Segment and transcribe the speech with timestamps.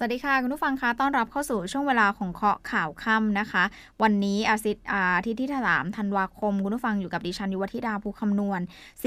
[0.00, 3.64] สวัสดีค่ะ คุณผู้ฟังคะต้อนรับเข้าสู่ช่วงเวลาของเคาะข่าวค่ำนะคะ
[4.02, 8.60] วันนี้อาทิตย์อาทิตย์ที่สามธันวาคม คุณผู้ฟังอยู่กับดิฉันยุวธิดาภูคำนวณ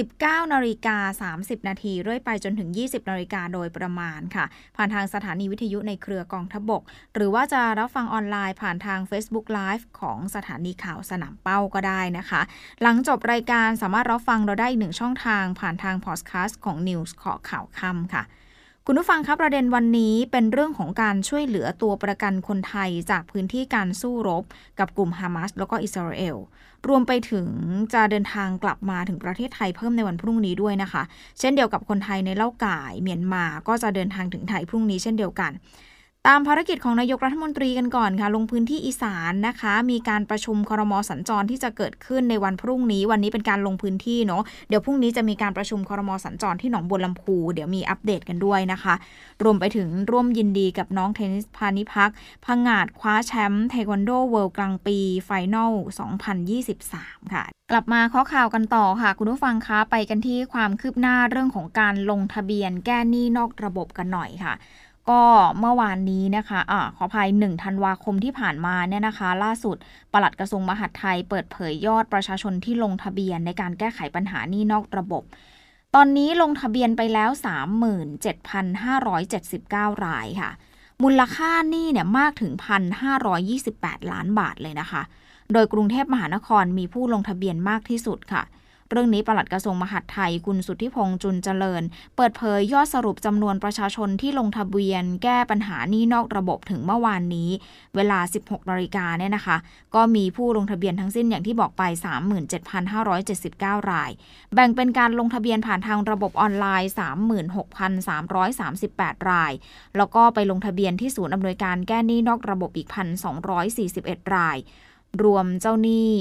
[0.04, 6.82] 19นาฬิกา30 นาทีเรื่อยไปจนถึง 20นาฬิกาโดยประมาณค่ะ ผ่านทางสถานีวิทยุในเครือกองทบก
[7.14, 12.42] หรือว่าจะรับฟังออนไลน์ผ่านทาง Facebook Live ของสถานีข่าวสนามเป้าก็ได้นะคะ
[12.82, 18.24] หลังจบรายการสามารถรับฟังเราได้อีกหนึ่งช่องทาง ผ่านทางพอดแคสต์ของ News เคาะข่าวค่ำค่ะ
[18.88, 24.44] คุณผู้ฟังครับประเด็นวันนี้เป็นเรื่องของการช่วยเหลือตัวประกันคนไทยจากพื้นที่การสู้รบ
[24.80, 26.38] กับกลุ่มฮามาสแล้วก็อิสราเอล
[26.88, 27.48] รวมไปถึง
[27.94, 31.04] จะเดินทางกลับมาถึงประเทศไทยเพิ่มในวันพรุ่งนี้ด้วยนะคะ
[31.40, 35.52] เช่นเดียวกับคนไทยในเล่าก่ายเมียนมาก็จะเดินทางถึงไทยพรุ่งนี้เช่นเดียวกัน
[36.28, 48.94] ตามภารกิจของนายกรัฐมนตรีกันก่อนค่ะ ลงพื้นที่อีสานนะคะ มีการประชุมครมสัญจรที่จะเกิดขึ้นในวันพรุ่งนี้ วันนี้เป็นการลงพื้นที่เนาะเดี๋ยวพรุ่งนี้จะมีการประชุมครมสัญจรที่หนองบัวลำพู เดี๋ยวมีอัปเดตกันด้วยนะคะ
[49.44, 52.12] รวมไปถึงร่วมยินดีกับน้องเทนนิสพานิพัก
[52.46, 55.74] พังงาดคว้าแชมป์เทควันโดเวิลด์กลางปีไฟนอล
[56.54, 64.54] 2023 ค่ะกลับมาข้อข่าวกันต่อค่ะ คุณผู้ฟังคะไปกันที่ความคืบหน้าเรื่องของการลงทะเบียนแก้หนี้นอกระบบกันหน่อยค่ะ
[65.12, 65.22] ก็
[65.60, 69.78] เมื่อวานนี้นะคะอ่าขออภัย1ธันวาคมที่ผ่านมาเนี่ยนะคะ ล่าสุด
[70.14, 75.24] ปลัดกระทรวงมหาดไทย เปิดเผยยอดประชาชนที่ลงทะเบียนในการแก้ไขปัญหานี้นอกระบบ
[75.96, 77.30] ตอนนี้ลงทะเบียนไปแล้ว
[78.88, 80.52] 37,579 รายค่ะ
[81.04, 82.52] มูลค่านี้เนี่ยมากถึง
[83.32, 85.02] 1,528 ล้านบาทเลยนะคะ
[85.54, 88.44] โดยกรุงเทพมหานครมีผู้ลงทะเบียนมากที่สุดค่ะ
[88.92, 91.84] เรื่องนี้ปลัดกระทรวงมหาดไทยคุณสุทธิพงษ์จุนเจริญ
[92.16, 97.50] เปิดเผยยอดสรุปจำนวนประชาชนที่ลงทะเบียน แก้ปัญหานี้นอกระบบถึงเมื่อวานนี้
[97.96, 99.58] เวลา 16นาฬิกาเนี่ยนะคะ
[99.96, 101.84] ก็มีผู้ลงทะเบียนทั้งสิ้นอย่างที่บอกไป
[103.08, 104.12] 37,579 ราย
[104.54, 106.92] แบ่งเป็นการลงทะเบียนผ่านทางระบบออนไลน์
[108.50, 109.52] 36,338 ราย
[109.98, 112.88] แล้วก็ไปลงทะเบียนที่ศูนย์อำนวยการแก้หนี้นอกระบบอีก
[113.62, 114.58] 1,241 ราย
[115.24, 116.12] รวมเจ้าหนี้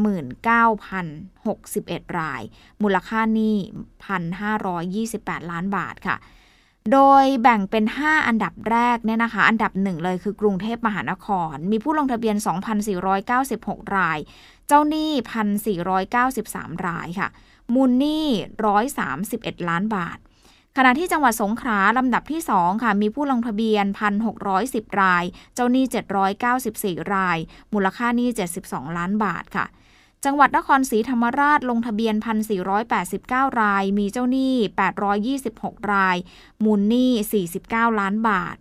[0.00, 1.06] หมื่นเก้าพัน
[1.46, 2.42] หกสิบเอ็ดราย
[2.82, 3.56] มูลค่าหนี้
[4.04, 6.16] พันห้าร้อยยี่สิบแปดล้านบาทค่ะ
[6.92, 12.36] โดยแบ่งเป็น 5 อันดับแรกเนี่ยนะคะ อันดับหนึ่งเลยคือกรุงเทพมหานคร มีผู้ลงทะเบียน
[13.16, 14.18] 2,496 ราย
[14.66, 15.10] เจ้าหนี้
[15.98, 17.28] 1,493 รายค่ะ
[17.74, 18.26] มูลหนี้
[18.94, 20.18] 131 ล้านบาท
[20.78, 23.84] ขณะที่จังหวัดสงขลาลำดับที่ 2 ค่ะ มีผู้ลงทะเบียน
[24.42, 25.24] 1,610 ราย
[25.54, 25.84] เจ้าหนี้
[26.44, 27.38] 794 ราย
[27.72, 28.28] มูลค่าหนี้
[28.62, 29.66] 72 ล้านบาทค่ะ
[30.24, 32.14] จังหวัดนครศรีธรรมราชลงทะเบียน
[32.88, 34.54] 1,489 ราย มีเจ้าหนี้
[35.20, 36.16] 826 ราย
[36.64, 37.10] มูลหนี้
[37.54, 38.56] 49 ล้านบาท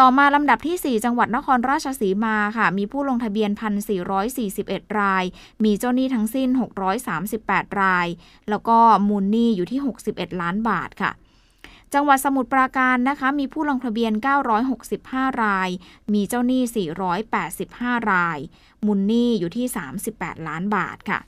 [0.00, 3.50] ต่อมาลำดับที่ 4 จังหวัดนครราชสีมาค่ะ มีผู้ลงทะเบียน
[4.24, 5.24] 1,441 ราย
[5.64, 6.48] มีเจ้าหนี้ทั้งสิ้น
[7.14, 8.06] 638 ราย
[8.50, 8.78] แล้วก็
[9.08, 11.12] มูลหนี้อยู่ที่ 61 ล้านบาทค่ะ
[11.94, 14.12] จังหวัดสมุทรปราการนะคะ มีผู้ลงทะเบียน
[14.78, 15.70] 965 ราย
[16.12, 16.62] มีเจ้าหนี้
[17.36, 18.38] 485 ราย
[18.86, 19.66] มูลหนี้อยู่ที่
[20.06, 21.18] 38 ล้านบาทค่ะ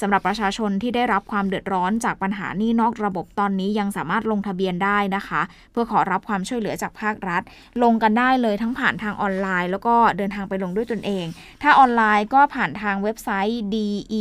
[0.00, 7.42] สำหรับประชาชนที่ได้รับความเดือดร้อนจากปัญหานี้นอกระบบตอนนี้ยังสามารถลงทะเบียนได้นะคะ เพื่อขอรับความช่วยเหลือจากภาครัฐ
[7.82, 11.26] ลงกันได้เลยทั้งผ่านทางออนไลน์ แล้วก็เดินทางไปลงด้วยตนเอง
[11.62, 14.14] ถ้าออนไลน์ก็ผ่านทางเว็บไซต์ debt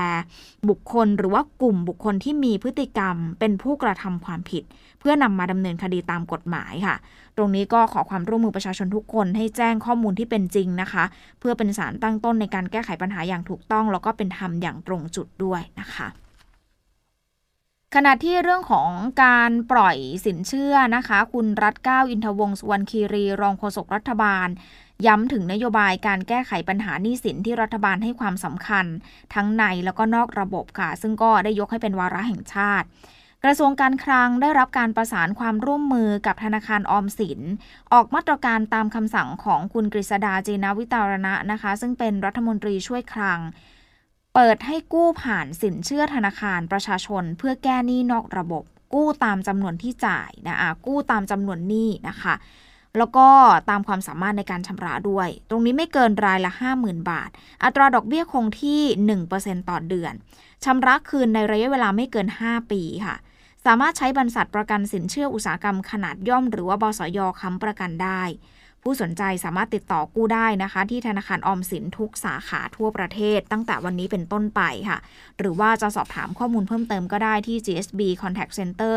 [0.70, 4.64] บุคคลหรือว่ากลุ่มบุคคลที่มีพฤติกรรม เป็นผู้กระทำความผิด
[5.00, 6.96] เพื่อนำมาดำเนินคดีตามกฎหมายค่ะ
[7.38, 11.04] ตรงนี้ก็ขอความร่วมมือประชาชนทุกคนให้แจ้งข้อมูลที่เป็นจริงนะคะ
[11.40, 16.23] เพื่อเป็นสารตั้งต้นในการแก้ไขปัญหาอย่างถูกต้อง แล้วก็เป็นธรรมอย่างตรงจุดด้วยนะคะ
[17.98, 18.90] ขณะที่เรื่องของ
[19.24, 24.48] การปล่อยสินเชื่อนะคะ คุณรัฐก้าวอินทวงศ์สุวรรณคีรี รองโฆษกรัฐบาล
[25.06, 28.86] ย้ำถึงนโยบายการแก้ไขปัญหาหนี้สินที่รัฐบาลให้ความสำคัญ
[29.34, 32.88] ทั้งในแล้วก็นอกระบบค่ะ ซึ่งก็ได้ยกให้เป็นวาระแห่งชาติ
[33.44, 37.40] กระทรวงการคลังได้รับการประสานความร่วมมือกับธนาคารออมสิน
[37.94, 43.40] ออกมาตรการตามคำสั่งของคุณกฤษดาเจีนวิตารณะนะคะ ซึ่งเป็นรัฐมนตรีช่วยคลัง
[44.34, 48.64] เปิดให้กู้ผ่านสินเชื่อธนาคารประชาชน เพื่อแก้หนี้นอกระบบ
[48.94, 52.34] กู้ตามจำนวนที่จ่ายนะะกู้ตามจำนวนหนี้นะคะ
[52.98, 53.28] แล้วก็
[53.70, 57.30] ตามความสามารถในการชำระด้วย ตรงนี้ไม่เกินรายละ 50,000 บาท
[57.64, 58.82] อัตราดอกเบี้ยคงที่
[59.30, 60.14] 1%ต่อเดือน
[60.64, 63.16] ชำระคืนในระยะเวลาไม่เกิน 5 ปีค่ะ
[63.66, 68.22] สามารถใช้บรรษัทประกันสินเชื่ออุตสาหกรรมขนาดย่อมหรือว่าบสยค้ำประกันได้
[68.84, 75.00] ผู้สนใจสามารถติดต่อกู้ได้นะคะ ที่ธนาคารออมสินทุกสาขาทั่วประเทศ ตั้งแต่วันนี้เป็นต้นไปค่ะ
[75.38, 78.96] หรือว่าจะสอบถามข้อมูลเพิ่มเติมก็ได้ที่ GSB Contact Center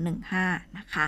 [0.00, 1.06] 1115 นะคะ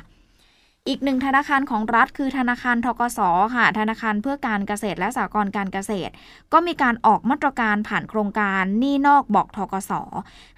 [0.89, 3.21] อีกหนึ่งธนาคารของรัฐคือธนาคารทกส
[3.55, 6.13] ค่ะ ธนาคารเพื่อการเกษตรและสหกรณ์การเกษตร
[6.53, 9.93] ก็มีการออกมาตรการผ่านโครงการหนี้นอกบอกทกส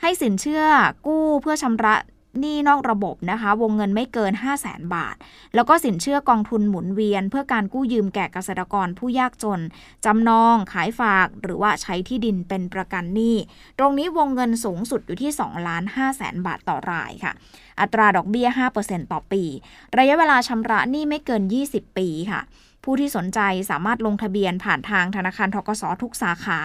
[0.00, 0.64] ให้สินเชื่อ
[1.06, 1.94] กู้เพื่อชำระ
[2.40, 5.16] หนี้นอกระบบนะคะ วงเงินไม่เกิน 5 0 0แสนบาท
[5.54, 9.60] แล้วก็สินเชื่อกองทุนหมุนเวียน เพื่อการกู้ยืมแก่เกษตรกรผู้ยากจน
[10.04, 13.36] จำนอง ขายฝาก หรือว่าใช้ที่ดินเป็นประกันหนี้
[13.78, 17.32] ตรงนี้วงเงินสูงสุดอยู่ที่2ล้าน5แสนบาทต่อรายค่ะ
[17.80, 18.48] อัตราดอกเบี้ย
[18.80, 19.42] 5%ต่อปี
[19.98, 22.40] ระยะเวลาชำระหนี้ไม่เกิน 20 ปีค่ะ
[22.84, 23.40] ผู้ที่สนใจ
[23.70, 26.58] สามารถลงทะเบียนผ่านทางธนาคารทกสทุกสาขา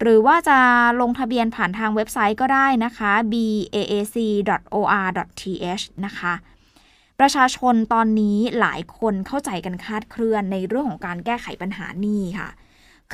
[0.00, 0.58] หรือว่าจะ
[1.00, 4.64] ลงทะเบียนผ่านทางเว็บไซต์ก็ได้นะคะ baac.or.th
[6.06, 6.34] นะคะ
[7.20, 12.48] ประชาชนตอนนี้หลายคนเข้าใจกันคาดเคลื่อนในเรื่องของการแก้ไขปัญหานี้ค่ะ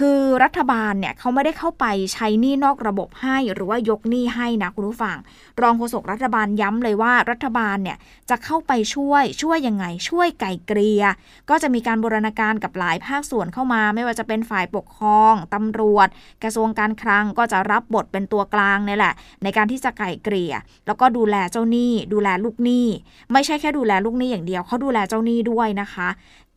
[0.00, 5.16] คือรัฐบาลเนี่ยเขาไม่ได้เข้าไปใช้หนี้นอกระบบให้ หรือว่ายกหนี้ให้นะคุณผู้ฟัง
[5.60, 7.96] รองโฆษกรัฐบาลย้ำเลยว่ารัฐบาลเนี่ย
[8.30, 11.04] จะเข้าไปช่วยช่วยยังไง ช่วยไก่เกลีย
[11.50, 16.08] ก็จะมีการบูรณาการกับหลายภาคส่วนเข้ามา ไม่ว่าจะเป็นฝ่ายปกครองตำรวจ
[16.42, 20.54] กระทรวงการคลังก็จะรับบทเป็นตัวกลางนี่แหละ ในการที่จะไก่เกลีย
[20.86, 22.86] แล้วก็ดูแลเจ้าหนี้ ดูแลลูกหนี้
[23.32, 26.08] ไม่ใช่แค่ดูแลลูกหนี้อย่างเดียวเขาดูแลเจ้าหนี้ด้วยนะคะ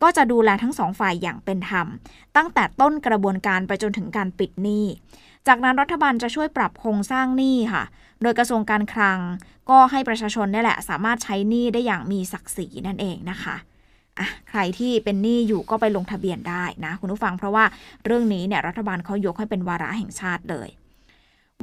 [0.02, 1.86] ก็จะดูแลทั้งสองฝ่ายอย่างเป็นธรรม
[2.36, 4.84] ตั้งแต่ต้นกระบวนการไปจนถึงการปิดหนี้
[5.46, 7.84] จากนั้นรัฐบาลจะช่วยปรับโครงสร้างหนี้ค่ะ
[8.22, 9.18] โดยกระทรวงการคลัง
[9.70, 13.56] ก็ให้ประชาชนนี่แหละ สามารถใช้หนี้ได้อย่างมีศักดิ์ศรีนั่นเองนะคะ
[14.18, 17.64] อะใครที่เป็นหนี้อยู่ก็ไปลงทะเบียนได้นะคุณผู้ฟังเพราะว่า
[18.04, 20.68] เรื่องนี้เนี่ยรัฐบาลเขายกให้เป็นวาระแห่งชาติเลย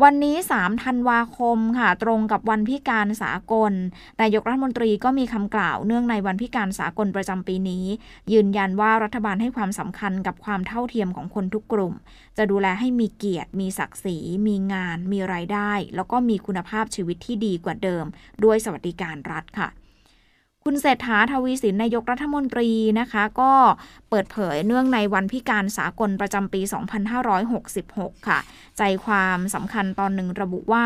[0.04, 3.74] วันนี้3ธันวาคมค่ะ ตรงกับวันพิการสากล
[4.22, 7.86] นายกรัฐมนตรีก็มีคำกล่าวเนื่องในวันพิการสากลประจำปีนี้
[8.34, 11.94] ยืนยันว่ารัฐบาลให้ความสำคัญกับความเท่าเทียมของคนทุกกลุ่ม
[12.38, 18.06] จะดูแลให้มีเกียรติ มีศักดิ์ศรี มีงาน มีรายได้ แล้วก็มีคุณภาพชีวิตที่ดีกว่าเดิม
[18.44, 19.70] ด้วยสวัสดิการรัฐค่ะ
[20.68, 22.70] คุณเศรษฐาทวีสินนายกรัฐมนตรี
[23.00, 23.54] นะคะ ก็
[24.10, 26.62] เปิดเผยเนื่องในวันพิการสากลประจำปี
[27.44, 28.40] 2566 ค่ะ
[28.78, 30.86] ใจความสำคัญตอนหนึ่งระบุว่า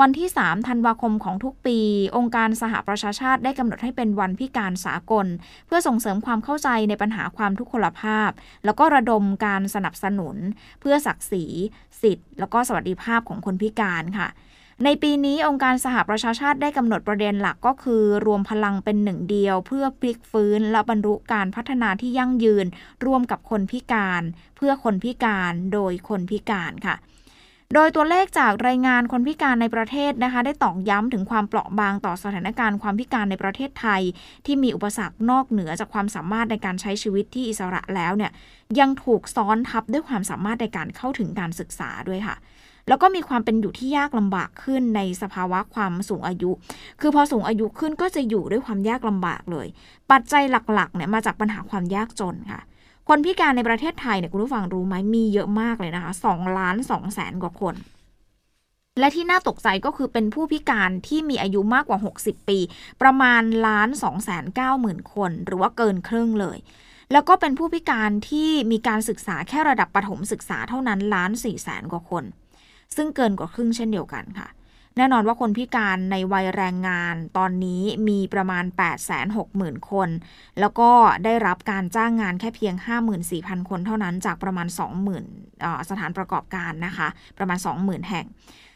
[0.00, 1.78] วันที่ 3 ธันวาคมของทุกปี
[2.16, 5.26] องค์การสหประชาชาติได้กำหนดให้เป็นวันพิการสากล
[5.66, 8.30] เพื่อส่งเสริมความเข้าใจในปัญหาความทุกขลภาพ
[8.64, 10.36] แล้วก็ระดมการสนับสนุน
[10.80, 11.44] เพื่อศักดิ์ศรี
[12.02, 14.28] สิทธิ์ แล้วก็สวัสดิภาพของคนพิการค่ะ
[14.84, 22.66] ในปีนี้องค์การสหประชาชาติได้กำหนดประเด็นหลักก็คือ รวมพลังเป็นหนึ่งเดียว เพื่อพลิกฟื้นและบรรลุการพัฒนาที่ยั่งยืน
[23.04, 24.22] ร่วมกับคนพิการ
[24.56, 26.96] เพื่อคนพิการโดยคนพิการค่ะ
[27.74, 34.02] โดยตัวเลขจากรายงานคนพิการในประเทศนะคะ ได้ตอกย้ำถึงความเปราะบางต่อสถานการณ์ความพิการในประเทศไทย
[34.46, 38.32] ที่มีอุปสรรคนอกเหนือจากความสามารถในการใช้ชีวิตที่อิสระแล้วเนี่ย
[38.80, 42.36] ยังถูกซ้อนทับด้วยความสามารถในการเข้าถึงการศึกษาด้วยค่ะ
[42.88, 46.50] แล้วก็มีความเป็นอยู่ที่ยากลำบากขึ้นในสภาวะความสูงอายุ
[47.00, 49.66] คือพอสูงอายุขึ้นก็จะอยู่ด้วยความยากลำบากเลย
[50.10, 50.42] ปัจจัย
[50.74, 52.60] หลักๆเนี่ยมาจากปัญหาความยากจนค่ะ
[53.08, 57.74] คนพิการในประเทศไทยเนี่ยคุณผู้ฟังรู้ไหมมีเยอะมากเลยนะคะสองล้านสองแสนกว่าคน
[59.00, 62.58] และที่น่าตกใจก็คือเป็นผู้พิการที่มีอายุมากกว่า 60 ปี
[63.02, 66.58] ประมาณล้าน2 9 0 0 0 0 คน หรือว่าเกินครึ่งเลย
[67.12, 72.24] แล้วก็เป็นผู้พิการที่มีการศึกษาแค่ระดับประถมศึกษาเท่านั้นล้าน4แสนกว่าคน
[72.96, 74.48] ซึ่งเกินกว่าครึ่งเช่นเดียวกันค่ะ
[74.98, 78.64] แน่นอนว่าคนพิการในวัยแรงงานตอนนี้มีประมาณ
[79.26, 80.08] 860,000 คน
[80.60, 80.90] แล้วก็
[81.24, 82.74] ได้รับการจ้างงานแค่เพียง
[83.22, 84.66] 54,000 คนเท่านั้นจากประมาณ
[85.28, 88.26] 20,000 สถานประกอบการนะคะ ประมาณ 20,000 แห่ง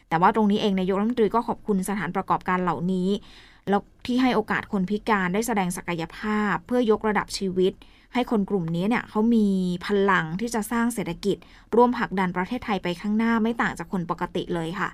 [0.09, 3.09] แต่ว่าตรงนี้เองนายกรัฐมนตรีก็ขอบคุณสถานประกอบการเหล่านี้
[3.69, 7.73] แล้วที่ให้โอกาสคนพิการได้แสดงศักยภาพเพื่อยกระดับชีวิต
[8.13, 9.47] ให้คนกลุ่มนี้เนี่ยเขามี
[9.85, 11.37] พลังที่จะสร้างเศรษฐกิจ
[11.75, 14.89] ร่วมผลักดันประเทศไทยไปข้างหน้าไม่ต่างจากคนปกติเลยค่ะ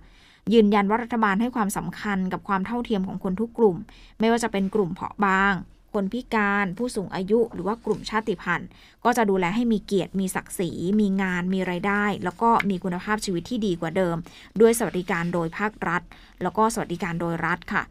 [0.54, 3.76] ยืนยันว่ารัฐบาลให้ความสำคัญกับความเท่าเทียมของคนทุกกลุ่ม
[4.20, 5.54] ไม่ว่าจะเป็นกลุ่มเพาะบาง
[5.94, 8.68] คนพิการ ผู้สูงอายุหรือว่ากลุ่มชาติพันธุ์
[9.04, 14.16] ก็จะดูแลให้มีเกียรติมีศักดิ์ศรี มีงาน มีไรายได้ แล้วก็มีคุณภาพชีวิตที่ดีกว่าเดิม
[14.62, 16.02] ด้วยสวัสดิการโดยภาครัฐ
[16.42, 17.84] แล้วก็สวัสดิการโดยรัฐค่ะ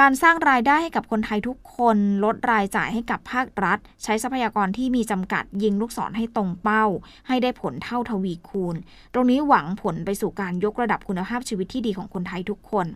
[0.00, 6.84] การสร้างรายได้ให้กับคนไทยทุกคนลดรายจ่ายให้กับภาครัฐ ใช้ทรัพยากรที่มีจำกัดยิงลูกศรให้ตรงเป้า
[7.28, 8.76] ให้ได้ผลเท่าทวีคูณ
[9.14, 12.86] ตรงนี้หวังผลไปสู่การยกระดับคุณภาพชีวิตที่ดีของคนไทยทุกคน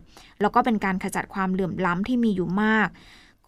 [0.40, 2.88] แล้วก็เป็นการขจัดความเหลื่อมล้ำที่มีอยู่มาก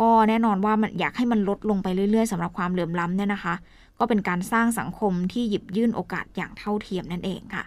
[0.00, 3.54] ก็แน่นอนว่ามันอยากให้มันลดลงไปเรื่อยๆสำหรับความเหลื่อมล้ำเนี่ยนะคะ
[3.98, 7.64] ก็เป็นการสร้างสังคมที่หยิบยื่นโอกาสอย่างเท่าเทียมนั่นเองค่ะ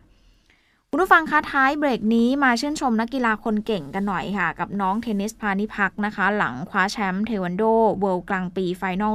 [0.91, 7.63] คุณผู้ฟังคะท้ายเบรกนี้มาชื่นชมนักกีฬาคนเก่งกันหน่อยค่ะ กับน้องเทนนิสพาณิภัคนะคะ หลังคว้าแชมป์เทควันโด
[8.00, 9.13] World Grand Prix Final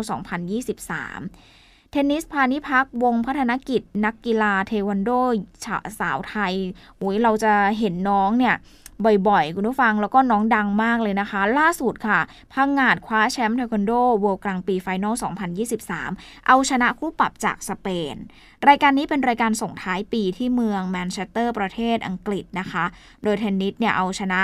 [1.14, 5.10] 2023 เทนนิสพาณิภัค วงศ์พัฒนกิจ นักกีฬาเทควันโด
[6.00, 6.54] สาวไทย
[6.98, 8.54] โอ้ยเราจะเห็นน้องเนี่ย
[9.28, 12.20] บ่อยๆ คุณผู้ฟังแล้วก็น้องดังมากเลยนะคะ ล่าสุดค่ะ
[12.52, 15.14] พังงาดคว้าแชมป์เทควันโด World Grand Prix Final
[15.80, 18.16] 2023 เอาชนะคู่ปรับจากสเปน
[18.68, 22.84] รายการนี้เป็นรายการส่งท้ายปีที่เมืองแมนเชสเตอร์ประเทศอังกฤษนะคะ
[23.22, 24.40] โดยเทนนิสเนี่ยเอาชนะ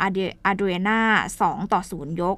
[0.00, 1.00] อาเดรียนา
[1.38, 2.36] 2ต่อ 0 ยก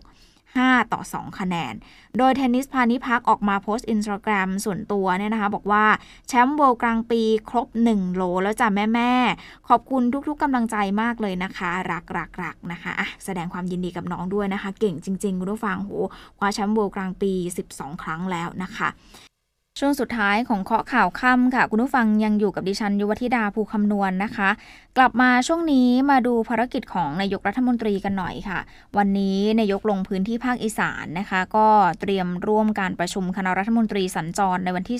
[0.58, 1.74] 5 ต่อ 2 คะแนน
[2.18, 5.84] โดยเทนนิสพานิพักออกมาโพสต์อินสตาแกรมส่วนตัวเนี่ยนะคะ บอกว่า
[6.28, 9.12] แชมป์เวลกลางปีครบ 1 โลแล้วจ้ะแม่แม่
[9.68, 15.92] ขอบคุณทุกๆกำลังใจมากเลยนะคะ รักรักรักนะคะะแสดงความยินดีกับน้องด้วยนะคะ เก่งจริงๆคุณผู้ฟังโห
[16.38, 17.32] คว้าแชมป์เวลกลางปี
[17.68, 18.90] 12 ครั้งแล้วนะคะ
[19.82, 24.50] ช่วงสุดท้ายของเคาะข่าวค่ำค่ะ คุณผู้ฟังยังอยู่กับดิฉันยุวธิดาภูคำนวณนนะคะ
[24.96, 28.58] กลับมาช่วงนี้มาดูภารกิจของนายกรัฐมนตรีกันหน่อยค่ะ
[28.96, 31.66] วันนี้นายกลงพื้นที่ภาคอีสานนะคะ ก็
[32.00, 34.98] เตรียมร่วมการประชุมคณะรัฐมนตรีสัญจรในวันที่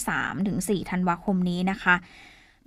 [0.85, 1.95] 3-4 ธันวาคมนี้นะคะ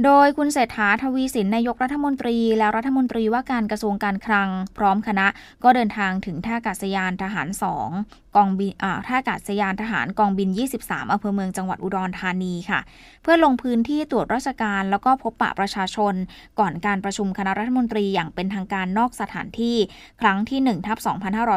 [0.03, 5.27] โดยคุณเศรษฐาทวีสินนายกรัฐมนตรี และรัฐมนตรีว่าการกระทรวงการคลัง พร้อมคณะ
[5.63, 7.47] ก็เดินทางถึงท่าอากาศยานทหาร
[7.89, 8.71] 2 กองบิน
[9.07, 10.49] ท่าอากาศยานทหารกองบิน
[10.81, 12.79] 23อำเภอเมืองจังหวัดอุดรธานีค่ะ
[13.23, 16.13] เพื่อลงพื้นที่ตรวจราชการแล้วก็พบปะประชาชน
[16.59, 19.77] ก่อนการประชุมคณะรัฐมนตรีอย่างเป็นทางการนอกสถานที่
[20.21, 20.97] ครั้งที่1ทับ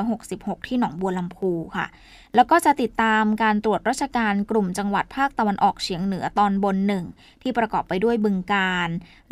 [0.04, 1.86] 2566 ที่หนองบัวลำพูค่ะ
[2.34, 7.04] แล้วก็จะติดตามการตรวจราชการกลุ่มจังหวัดภาคตะวันออกเฉียงเหนือตอนบนหนึ่ง
[7.42, 8.88] ที่ประกอบไปด้วยบึงการ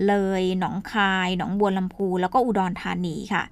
[0.08, 3.44] เลย หนองคาย หนองบัวลำพู แล้วก็อุดรธานีค่ะ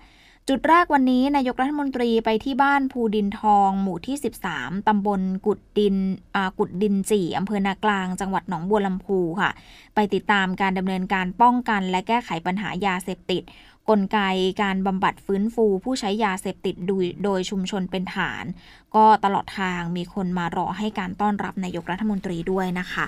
[0.49, 4.17] จุดแรกวันนี้นายกรัฐมนตรีไปที่บ้านภูดินทอง หมู่ที่
[4.53, 5.97] 13ตำบลกุดดิน
[6.59, 9.51] กุดดินจีอำเภอนากลาง จังหวัดหนองบัวลำพูค่ะ
[9.95, 13.43] ไปติดตามการดำเนินการป้องกัน และแก้ไขปัญหายาเสพติด
[13.89, 14.19] กลไก
[14.63, 18.45] การบำบัดฟื้นฟูผู้ใช้ยาเสพติดโดยโดยชุมชนเป็นฐาน
[18.95, 23.05] ก็ตลอดทางมีคนมารอให้การต้อนรับนายกรัฐมนตรีด้วยนะคะ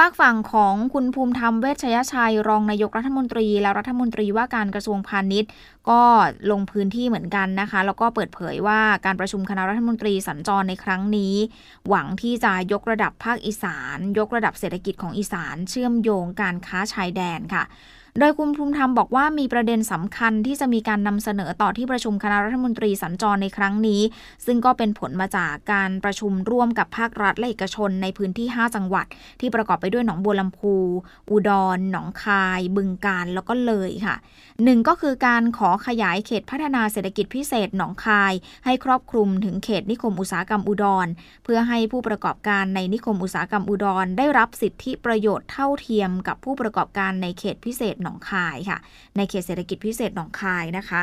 [0.00, 5.50] ฝากฝั่งของคุณภูมิธรรมเวชยชัย รองนายกรัฐมนตรี และรัฐมนตรีว่าการกระทรวงพาณิชย์
[5.90, 6.02] ก็
[6.50, 11.34] ลงพื้นที่เหมือนกันนะคะ แล้วก็เปิดเผยว่าการประชุมคณะรัฐมนตรีสัญจรในครั้งนี้
[11.88, 17.64] หวังที่จะยกระดับภาคอีสาน ยกระดับเศรษฐกิจของอีสาน เชื่อมโยงการค้าชายแดนค่ะ
[18.20, 24.00] โดยคุณภูมิธรรมบอกว่ามีประเด็นสำคัญที่จะมีการนำเสนอต่อที่ประชุมคณะรัฐมนตรีสัญจรในครั้งนี้
[24.46, 29.06] ซึ่งก็เป็นผลมาจากการประชุมร่วมกับภาครัฐและเอกชนในพื้นที่ 5 จังหวัด
[29.40, 30.74] ที่ประกอบไปด้วยหนองบัวลำพู
[31.30, 34.16] อุดร หนองคาย บึงกาฬแล้วก็เลยค่ะ
[34.64, 38.32] หนึ่งก็คือการขอขยายเขตพัฒนาเศรษฐกิจพิเศษหนองคาย
[38.64, 41.06] ให้ครอบคลุมถึงเขตนิคมอุตสาหกรรมอุดร
[41.44, 48.78] เพื่อให้ผู้ประกอบการในนิคมอุตสาหกรรมอุดร ได้รับสิทธิประโยชน์เท่าเทียมกับผู้ประกอบการในเขตพิเศษหนองคายค่ะ
[49.16, 51.02] ในเขตเศรษฐกิจพิเศษหนองคายนะคะ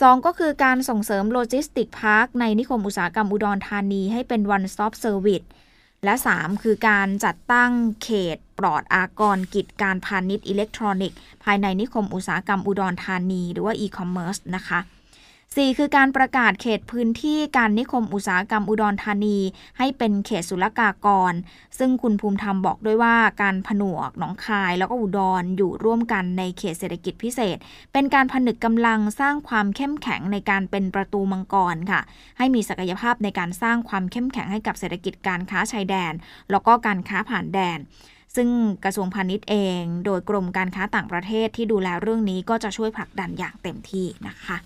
[0.00, 5.46] สองก็คือการส่งเสริม logistics park ในนิคมอุตสาหกรรมอุดรธานีให้เป็น one stop service
[6.04, 14.78] และ 3 คือการจัดตั้งเขตปลอดอากรกิจการพาณิชย์อิเล็กทรอนิกส์ ภายในนิคมอุตสาหกรรมอุดรธานี หรือว่า e-commerce นะคะ
[15.54, 19.38] 4 คือการประกาศเขตพื้นที่การนิคมอุตสาหกรรมอุดรธานี
[19.78, 21.32] ให้เป็นเขตศุลกากร
[21.78, 27.56] ซึ่งคุณภูมิธรรมบอกด้วยว่าการผนวกหนองคายแล้วก็อุดรอยู่ร่วมกันในเขตเศรษฐกิจพิเศษ
[27.92, 32.00] เป็นการผนึกกำลังสร้างความเข้มแข็งในการเป็นประตูมังกรค่ะ
[32.38, 36.12] ให้มีศักยภาพในการสร้างความเข้มแข็งให้กับเศรษฐกิจการค้าชายแดน
[36.50, 37.78] แล้วก็การค้าผ่านแดน
[38.36, 38.48] ซึ่ง
[38.84, 44.58] กระทรวงพาณิชย์เอง โดยกรมการค้าต่างประเทศที่ดูแลเรื่องนี้ก็จะช่วยผลักดันอย่างเต็มที่นะคะ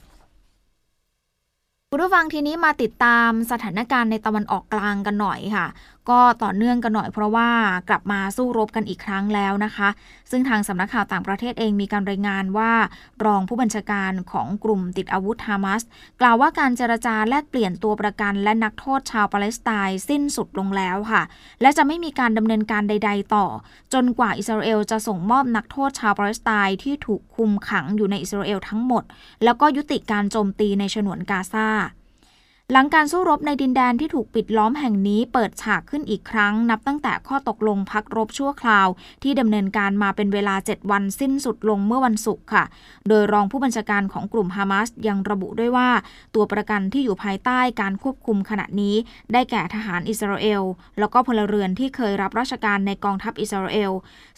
[1.92, 5.66] คุณผู้ฟังทีนี้มาติดตามสถานการณ์ในตะวันออกกลางกันหน่อยค่ะ
[6.08, 7.48] ก็ต่อเนื่องกันหน่อยเพราะว่า
[7.88, 9.88] กลับมาสู้รบกันอีกครั้งแล้วนะคะ
[10.30, 12.72] ซึ่งทางสำนักข่าวต่างประเทศเองมีการรายงานว่า
[13.24, 15.82] รองผู้บัญชาการของกลุ่มติดอาวุธฮามาส
[16.20, 21.22] กล่าวว่าการเจรจาแลกเปลี่ยนตัวประกันและนักโทษชาวปาเลสไตน์สิ้นสุดลงแล้วค่ะ
[21.60, 23.46] และจะไม่มีการดำเนินการใด ๆ ต่อ
[23.92, 29.04] จนกว่าอิสราเอลจะส่งมอบนักโทษชาวปาเลสไตน์ที่ถูกคุมขังอยู่ในอิสราเอลทั้งหมด
[29.44, 31.68] แล้วก็ยุติการโจมตีในฉนวนกาซา
[32.72, 38.88] หลังการสู้รบในดินแดนที่ถูกปิดล้อมแห่งนี้เปิดฉากขึ้นอีกครั้ง นับตั้งแต่ข้อตกลงพักรบชั่วคราว
[39.22, 42.64] ที่ดำเนินการมาเป็นเวลา 7 วันสิ้นสุดลงเมื่อวันศุกร์ค่ะ
[43.08, 45.88] โดยรองผู้บัญชาการของกลุ่มฮามาสยังระบุด้วยว่า
[46.34, 48.94] ตัวประกันที่อยู่ภายใต้การควบคุมขณะนี้
[49.32, 50.62] ได้แก่ทหารอิสราเอล
[50.98, 53.92] แล้วก็พลเรือนที่เคยรับราชการในกองทัพอิสราเอล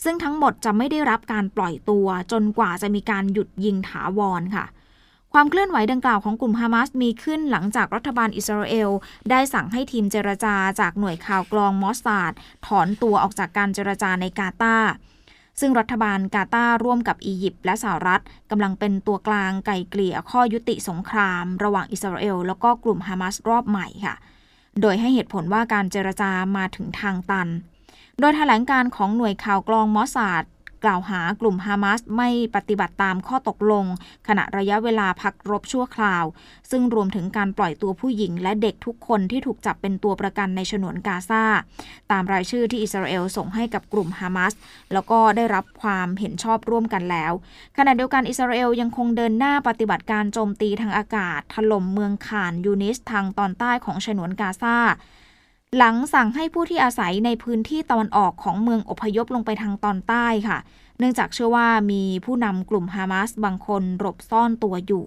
[0.05, 4.67] ซึ่งทั้งหมดจะไม่ได้รับการปล่อยตัว จนกว่าจะมีการหยุดยิงถาวรค่ะ
[5.33, 8.91] ความเคลื่อนไหวดังกล่าวของกลุ่มฮามาสมีขึ้นหลังจากรัฐบาลอิสราเอล
[9.31, 12.33] ได้สั่งให้ทีมเจรจาจากหน่วยข่าวกรองมอสซาด
[12.67, 14.91] ถอนตัวออกจากการเจรจาในกาตาร์
[15.61, 24.17] ซึ่งรัฐบาลกาตาร์ร่วมกับอียิปต์และสหรัฐกำลังเป็นตัวกลางไก่เกลี่ยข้อยุติสงคราม ระหว่างอิสราเอลแล้วก็กลุ่มฮามาสรอบใหม่ค่ะ
[24.81, 27.49] โดยให้เหตุผลว่าการเจรจามาถึงทางตัน
[28.21, 30.45] โดยแถลงการของหน่วยข่าวกรองมอสซาด
[30.85, 33.85] กล่าวหากลุ่มฮามาสไม่ปฏิบัติตามข้อตกลง
[34.29, 36.25] ขณะระยะเวลาพักรบชั่วคราว
[36.71, 41.45] ซึ่งรวมถึงการปล่อยตัวผู้หญิงและเด็กทุกคนที่ถูกจับเป็นตัวประกันในฉนวนกาซา
[42.11, 44.53] ตามรายชื่อที่อิสราเอลส่งให้กับกลุ่มฮามาส
[44.93, 47.33] แล้วก็ได้รับความเห็นชอบร่วมกันแล้ว
[47.77, 54.79] ขณะเดียวกันอิสราเอลยังคงเดินหน้าปฏิบัติการโจมตีทางอากาศถล่มเมืองข่านยูนิสทางตอนใต้ของฉนวนกาซา
[55.79, 60.59] หลังสั่งให้ผู้ที่อาศัยในพื้นที่ตะวันออกของเมืองอพยพลงไปทางตอนใต้ค่ะ
[60.99, 65.05] เนื่องจากเชื่อว่ามีผู้นำกลุ่มฮามาสบางคนหลบซ่อนตัวอยู่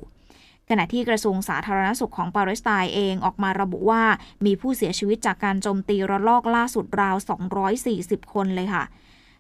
[0.69, 4.03] ขณะที่กระทรวงสาธารณสุขของปาเลสไตน์เองออกมาระบุว่า
[4.45, 7.15] มีผู้เสียชีวิตจากการโจมตีระลอกล่าสุดราว
[7.75, 8.84] 240 คนเลยค่ะ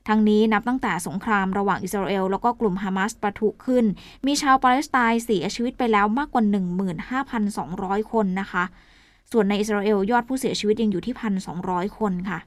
[0.07, 3.85] ทั้งนี้นับตั้งแต่สงครามระหว่างอิสราเอลแล้วก็กลุ่มฮามาสประทุขึ้น
[4.25, 6.43] มีชาวปาเลสไตน์เสียชีวิตไปแล้วมากกว่า
[7.47, 8.65] 15,200 คนนะคะ
[9.31, 11.15] ส่วนในอิสราเอลยอดผู้เสียชีวิตยังอยู่ที่
[11.55, 12.39] 1,200คนค่ะ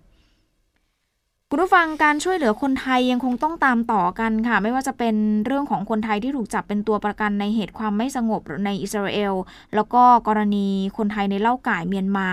[1.50, 5.16] คุณผู้ฟังการช่วยเหลือคนไทยยังคงต้องตามต่อกันค่ะ ไม่ว่าจะเป็น
[5.46, 9.34] เรื่องของคนไทยที่ถูกจับเป็นตัวประกันในเหตุความไม่สงบในอิสราเอล
[9.74, 10.66] แล้วก็กรณี
[10.96, 12.30] คนไทยในเล่าก่ายเมียนมา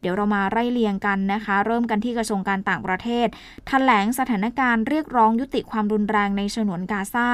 [0.00, 3.32] เดี๋ยวเรามาไล่เรียงกันนะคะ เริ่มกันที่กระทรวงการต่างประเทศถ
[3.68, 7.28] แถลงสถานการณ์เรียกร้องยุติความรุนแรงในฉนวนกาซา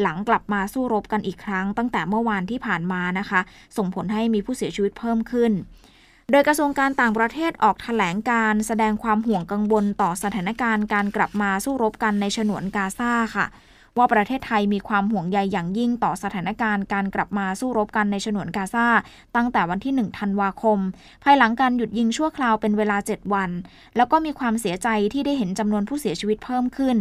[0.00, 3.40] หลังกลับมาสู้รบกันอีกครั้ง ตั้งแต่เมื่อวานที่ผ่านมานะคะ
[3.76, 5.52] ส่งผลให้มีผู้เสียชีวิตเพิ่มขึ้น
[6.32, 13.46] โดยกระทรวงการต่างประเทศออกถแถลงการแสดงความห่วงกังวลต่อสถานการณ์การกลับมาสู้รบกันในฉนวนกาซาค่ะ
[13.96, 18.86] ว่าประเทศไทยมีความห่วงใยอย่างยิ่งต่อสถานการณ์การกลับมาสู้รบกันในฉนวนกาซา
[19.36, 20.78] ตั้งแต่วันที่ 1 ธันวาคม
[21.24, 23.50] ภายหลังการหยุดยิงชั่วคราวเป็นเวลา 7 วัน
[23.96, 26.96] แล้วก็มีความเสียใจที่ได้เห็นจำนวนผู้เสียชีวิตเพิ่มขึ้น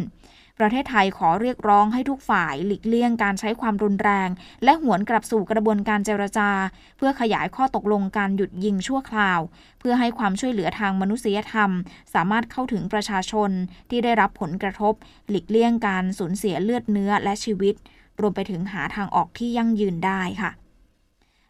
[0.60, 4.30] ประเทศไทยขอเรียกร้องให้ทุกฝ่ายหลีกเลี่ยงการใช้ความรุนแรง
[4.64, 6.50] และหวนกลับสู่กระบวนการเจรจา
[6.98, 9.40] เพื่อขยายข้อตกลงการหยุดยิงชั่วคราว
[9.80, 11.70] เพื่อให้ความช่วยเหลือทางมนุษยธรรม
[12.14, 13.50] สามารถเข้าถึงประชาชน
[13.90, 14.94] ที่ได้รับผลกระทบ
[15.30, 17.76] หลีกเลี่ยงการสูญเสียเลือดเนื้อและชีวิต
[18.20, 20.52] รวมไปถึงหาทางออกที่ยั่งยืนได้ค่ะ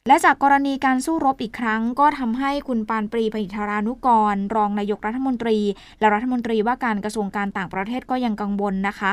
[0.08, 5.58] และจากกรณีการสู้รบอีกครั้ง ก็ทำให้คุณปานปรีพหิทรานุกร รองนายกรัฐมนตรี
[6.00, 9.12] และรัฐมนตรีว่าการกระทรวงการต่างประเทศก็ยังกังวลนะคะ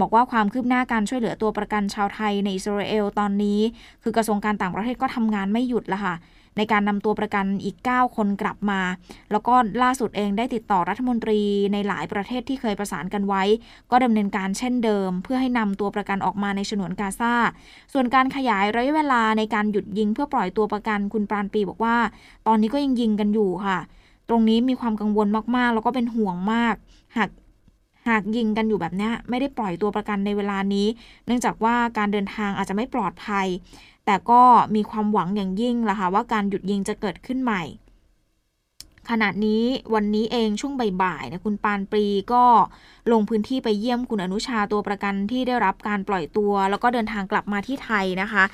[0.00, 3.60] บอกว่าความคืบหน้าการช่วยเหลือตัวประกันชาวไทยในอิสราเอลตอนนี้
[4.02, 6.14] คือกระทรวงการต่างประเทศก็ทำงานไม่หยุดละค่ะ
[6.56, 8.80] ในการนำตัวประกันอีก 9 คนกลับมา
[9.30, 11.40] แล้วก็ล่าสุดเองได้ติดต่อรัฐมนตรี
[11.72, 13.42] ในหลายประเทศที่เคยประสานกันไว้
[13.90, 17.34] ก็ดำเนินการเช่นเดิม เพื่อให้นำตัวประกันออกมาในฉนวนกาซา
[17.92, 21.96] ส่วนการขยายระยะเวลาในการหยุดยิงเพื่อปล่อยตัวประกันคุณปราณปีบอกว่า
[22.46, 23.78] ตอนนี้ก็ยังยิงกันอยู่ค่ะ
[24.28, 26.74] ตรงนี้มีความกังวลมากๆ แล้วก็เป็นห่วงมาก
[27.16, 27.30] หาก
[28.08, 30.86] หากยิงกันอยู่แบบนี้ไม่ได้ปล่อยตัวประกันในเวลานี้
[31.26, 33.46] เนื่องจากว่าการเดินทางอาจจะไม่ปลอดภัย
[34.10, 34.42] แต่ก็
[34.74, 37.62] มีความหวังอย่างยิ่งล่ะค่ะว่าการหยุดยิงจะเกิดขึ้นใหม่
[39.10, 42.44] ขณะนี้วันนี้เองช่วงบ่ายๆนะคุณปานปรีก็
[43.12, 48.44] ลงพื้นที่ไปเยี่ยมคุณอนุชาตัวประกันที่ได้รับการปล่อยตัว แล้วก็เดินทางกลับมาที่ไทยนะคะ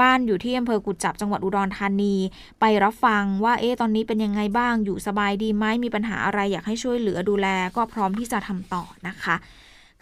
[0.00, 2.14] บ้านอยู่ที่อำเภอกุจจับจังหวัดอุดรธานี
[2.60, 7.46] ไปรับฟังว่าเอ๊ะตอนนี้เป็นยังไงบ้างอยู่สบายดีไหมมีปัญหาอะไรอยากให้ช่วยเหลือดูแล
[7.76, 9.36] ก็พร้อมที่จะทำต่อนะคะ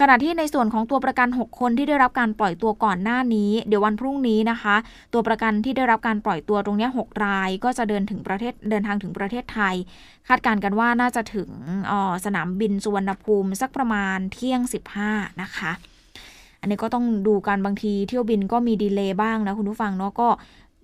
[0.01, 4.77] ขณะที่ในส่วนของตัวประกัน 6 คนที่ได้รับการปล่อยตัวก่อนหน้านี้ เดี๋ยววันพรุ่งนี้นะคะ
[5.13, 9.75] ตัวประกันที่ได้รับการปล่อยตัวตรงนี้6ราย ก็จะเดินถึงประเทศเดินทางถึงประเทศไทย
[10.29, 11.51] คาดการณ์กันว่าน่าจะถึง
[12.25, 14.61] สนามบินสุวรรณภูมิสักประมาณเที่ยง
[15.01, 15.73] 15 นะคะ
[16.61, 20.29] อันนี้ก็ต้องดูกันบางทีเที่ยวบินก็มีดีเลย์บ้างนะคุณผู้ฟังเนาะก็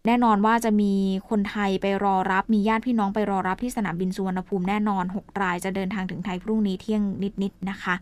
[0.06, 0.92] แน่นอนว่าจะมี
[1.28, 7.02] คนไทยไปรอรับมีญาติพี่น้องไปรอรับที่สนามบินสุวรรณภูมิแน่นอน 6 รายจะเดินทางถึงไทยพรุ่งนี้เที่ยง
[7.42, 7.94] นิดๆนะคะ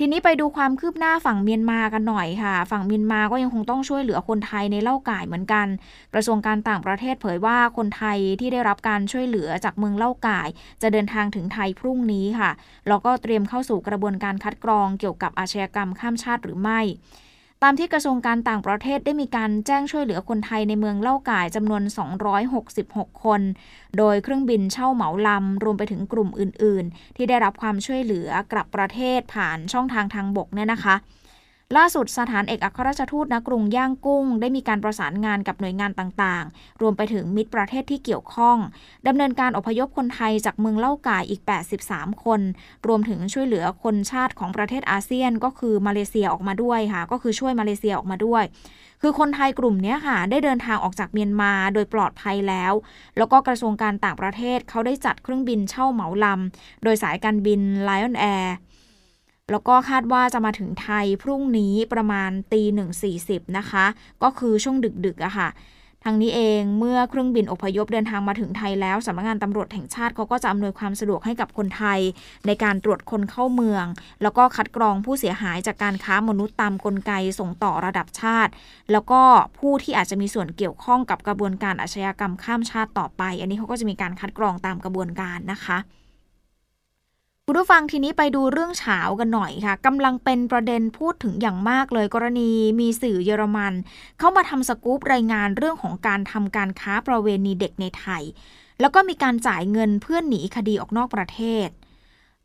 [0.00, 5.66] ทีนี้ไปดูความคืบหน้าฝั่งเมียนมากันหน่อยค่ะ ฝั่งเมียนมาก็ยังคงต้องช่วยเหลือคนไทยในเล่าก่ายเหมือนกัน
[6.14, 10.48] กระทรวงการต่างประเทศเผยว่าคนไทยที่ได้รับการช่วยเหลือจากเมืองเล่าก่าย
[10.82, 12.50] จะเดินทางถึงไทยพรุ่งนี้ค่ะ
[12.88, 16.80] แล้วก็เตรียมเข้าสู่กระบวนการคัดกรองเกี่ยวกับอาชญากรรมข้ามชาติหรือไม่
[17.62, 21.82] ตามที่กระทรวงการต่างประเทศได้มีการแจ้งช่วยเหลือคนไทยในเมืองเล่าก่ายจำนวน
[22.52, 23.40] 266 คน
[23.98, 30.94] โดยเครื่องบินเช่าเหมาลำ รวมไปถึงกลุ่มอื่น ๆ ที่ได้รับความช่วยเหลือกลับประเทศผ่านช่องทางทางบกเนี่ยนะคะ
[31.76, 38.58] ล่าสุดสถานเอกอัครราชทูตณกรุงย่างกุ้ง ได้มีการประสานงานกับหน่วยงานต่างๆ รวมไปถึงมิตรประเทศที่เกี่ยวข้อง
[39.06, 41.42] ดำเนินการอพยพคนไทยจากเมืองเล่ากายอีก
[41.82, 42.40] 83 คน
[42.86, 48.44] รวมถึงช่วยเหลือคนชาติของประเทศอาเซียนก็คือมาเลเซียออกมาด้วยค่ะ ก็คือช่วยมาเลเซียออกมาด้วย
[49.02, 52.72] คือคนไทยกลุ่มนี้ค่ะ ได้เดินทางออกจากเมียนมาโดยปลอดภัยแล้ว
[53.16, 58.46] แล้วก็กระทรวงการต่างประเทศเขาได้จัดเครื่องบินเช่าเหมาลำโดยสายการบิน Lion Air
[59.52, 63.84] แล้วก็คาดว่าจะมาถึงไทยพรุ่งนี้ประมาณตีหนึ่งสี่สิบนะคะ
[64.22, 65.48] ก็คือช่วงดึกๆอะค่ะ
[66.04, 72.00] ทางนี้เองเมื่อเครื่องบินอพยพเดินทางมาถึงไทยแล้วสำนักงานตำรวจแห่งชาติเขาก็จะอำนวยความสะดวกให้กับคนไทย
[72.46, 73.84] ในการตรวจคนเข้าเมือง
[74.22, 78.52] แล้วก็คัดกรองผู้เสียหายจากการค้ามนุษย์ตามกลไกส่งต่อระดับชาติ
[78.92, 79.20] แล้วก็
[79.58, 85.78] ผู้ที่อาจจะมีส่วนเกี่ยวข้องกับกระบวนการอาชญากรรมข้ามชาติต่อไป อันนี้เขาก็จะมีการคัดกรองตามกระบวนการนะคะ
[87.48, 93.72] คุณผู้ฟังทีนี้ไปดูเรื่องเฉากันหน่อยค่ะกำลังเป็นประเด็นพูดถึงอย่างมากเลยกรณีมีสื่อเยอรมัน
[94.18, 98.22] เข้ามาทำสกู๊ปรายงานเรื่องของการทำการค้าประเวณีเด็กในไทย
[98.80, 101.68] แล้วก็มีการจ่ายเงินเพื่อนหนีคดีออกนอกประเทศ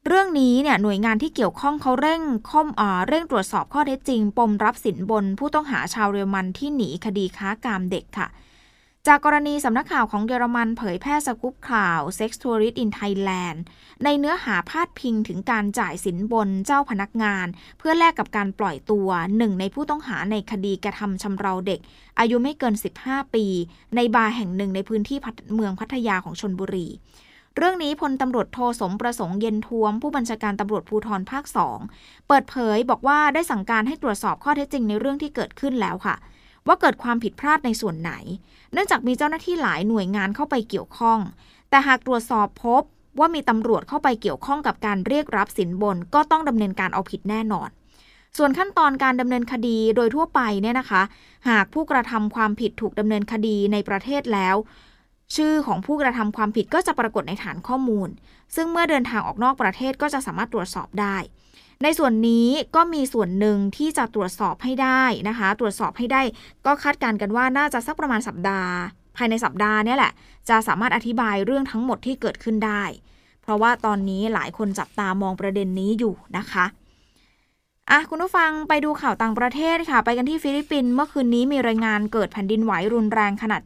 [0.07, 2.67] เรื่องนี้เนี่ยหน่วยงานที่เกี่ยวข้องเขาเร่งข้อม
[3.07, 8.27] เร่งตรวจสอบข้อเท็จจริง ปมรับสินบนผู้ต้องหาชาวเยอรมันที่หนีคดีค้ากามเด็กค่ะ
[9.07, 13.59] จากกรณีสำนักข่าวของเยอรมันเผยแพร่สกู๊ปข่าว Sex Tourist in Thailand
[14.03, 21.79] ในเนื้อหาพาดพิงถึงการจ่ายสินบนเจ้าพนักงาน เพื่อแลกกับการปล่อยตัวหนึ่งในผู้ต้องหาในคดีกระทำชำเราเด็ก
[22.19, 23.45] อายุไม่เกิน 15 ปี
[23.95, 25.17] ในบาร์แห่งหนึ่งในพื้นที่
[25.55, 26.87] เมืองพัทยาของชนบุรี
[27.55, 31.79] เรื่องนี้พลตำรวจโทสมประสงค์เย็นท้วม ผู้บัญชาการตำรวจภูธรภาคสอง
[32.27, 36.15] เปิดเผยบอกว่าได้สั่งการให้ตรวจสอบข้อเท็จจริงในเรื่องที่เกิดขึ้นแล้วค่ะ
[36.67, 38.13] ว่าเกิดความผิดพลาดในส่วนไหน
[38.73, 41.19] เนื่องจากมีเจ้าหน้าที่หลายหน่วยงานเข้าไปเกี่ยวข้อง
[41.69, 42.83] แต่หากตรวจสอบพบ
[43.19, 47.69] ว่ามีตำรวจเข้าไปเกี่ยวข้องกับการเรียกรับสินบน ก็ต้องดำเนินการเอาผิดแน่นอน
[48.37, 51.01] ส่วนขั้นตอนการดำเนินคดีโดยทั่วไปเนี่ยนะคะ
[51.49, 54.55] หากผู้กระทำความผิดถูกดำเนินคดีในประเทศแล้ว
[55.35, 58.09] ชื่อของผู้กระทำความผิดก็จะปรากฏในฐานข้อมูล
[58.55, 61.17] ซึ่งเมื่อเดินทางออกนอกประเทศก็จะสามารถตรวจสอบได้
[61.83, 66.21] ในส่วนนี้ก็มีส่วนหนึ่งที่จะตรวจสอบให้ได้นะคะ ตรวจสอบให้ได้
[66.65, 68.71] ก็คาดการณ์กันว่าน่าจะสักประมาณสัปดาห์
[69.17, 70.11] ภายในสัปดาห์นี้แหละ
[70.49, 72.83] จะสามารถอธิบายเรื่องทั้งหมดที่เกิดขึ้นได้
[73.41, 76.65] เพราะว่าตอนนี้หลายคนจับตามองประเด็นนี้อยู่นะคะ
[77.89, 83.61] อะคุณผู้ฟังไปดูข่าวต่างประเทศค่ะ ไปกันที่ฟิลิปปินส์เมื่อคืนนี้มีรายงานเกิดแผ่นดินไหวรุนแรงขนาด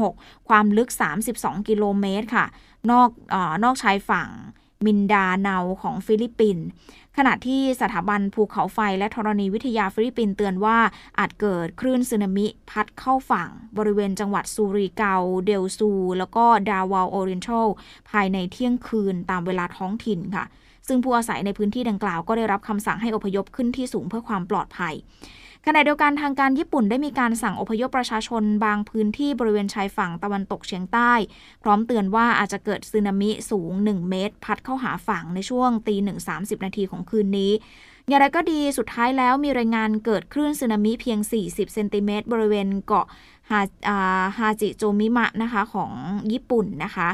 [0.00, 0.88] 7.6 ความลึก
[1.24, 2.46] 32 กิโลเมตรค่ะ
[2.90, 4.28] นอก นอกชายฝั่ง
[4.86, 6.64] มินดาเนาของฟิลิปปินส์
[7.22, 10.78] ขณะที่สถาบันภูเขาไฟและธรณีวิทยาฟิลิปปินส์เตือนว่า
[11.18, 15.14] อาจเกิดคลื่นสึนามิพัดเข้าฝั่ง บริเวณจังหวัดซูริเกา
[15.46, 17.66] เดลซู แล้วก็ดาวาวโอเรนทัล
[18.10, 20.44] ภายในเที่ยงคืนตามเวลาท้องถิ่นค่ะ
[20.88, 24.94] ซึ่งผู้อาศัยในพื้นที่ดังกล่าวก็ได้รับคำสั่งให้อพยพขึ้นที่สูงเพื่อความปลอดภัย
[25.66, 31.12] ขณะเดียวกันทางการญี่ปุ่นได้มีการสั่งอพยพประชาชนบางพื้นที่บริเวณชายฝั่งตะวันตกเฉียงใต้
[31.62, 37.52] พร้อมเตือนว่าอาจจะเกิดสึนามิสูง 1 เมตร พัดเข้าหาฝั่งในช่วงตีหนึ่งสานาทีของคืนนี้
[38.08, 43.06] อย่างไรก็ดีสุดท้ายแล้วมีรายงานเกิดคลื่นสึนามิเพียง 40 เซนติเมตร บริเวณเกาะ
[43.50, 43.60] ฮา
[44.38, 45.92] ฮาจิโจจิมะนะคะของ
[46.32, 47.08] ญี่ปุ่นนะคะ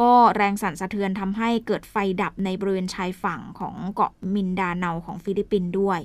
[0.00, 6.00] ก็แรงสั่นสะเทือนทำให้เกิดไฟดับในบริเวณชายฝั่งของเกาะมินดาเนาของฟิลิปปินส์ด้วย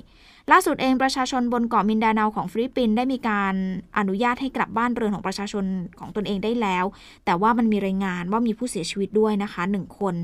[0.52, 3.54] ล่าสุดเองประชาชนบนเกาะมินดาเนาของฟิลิปปินส์ได้มีการ
[3.98, 5.64] อนุญาตให้กลับบ้านเรือนของประชาชน
[5.98, 6.84] ของตนเองได้แล้ว
[7.24, 10.14] แต่ว่ามันมีรายงานว่ามีผู้เสียชีวิตด้วยนะคะหนึ่งคน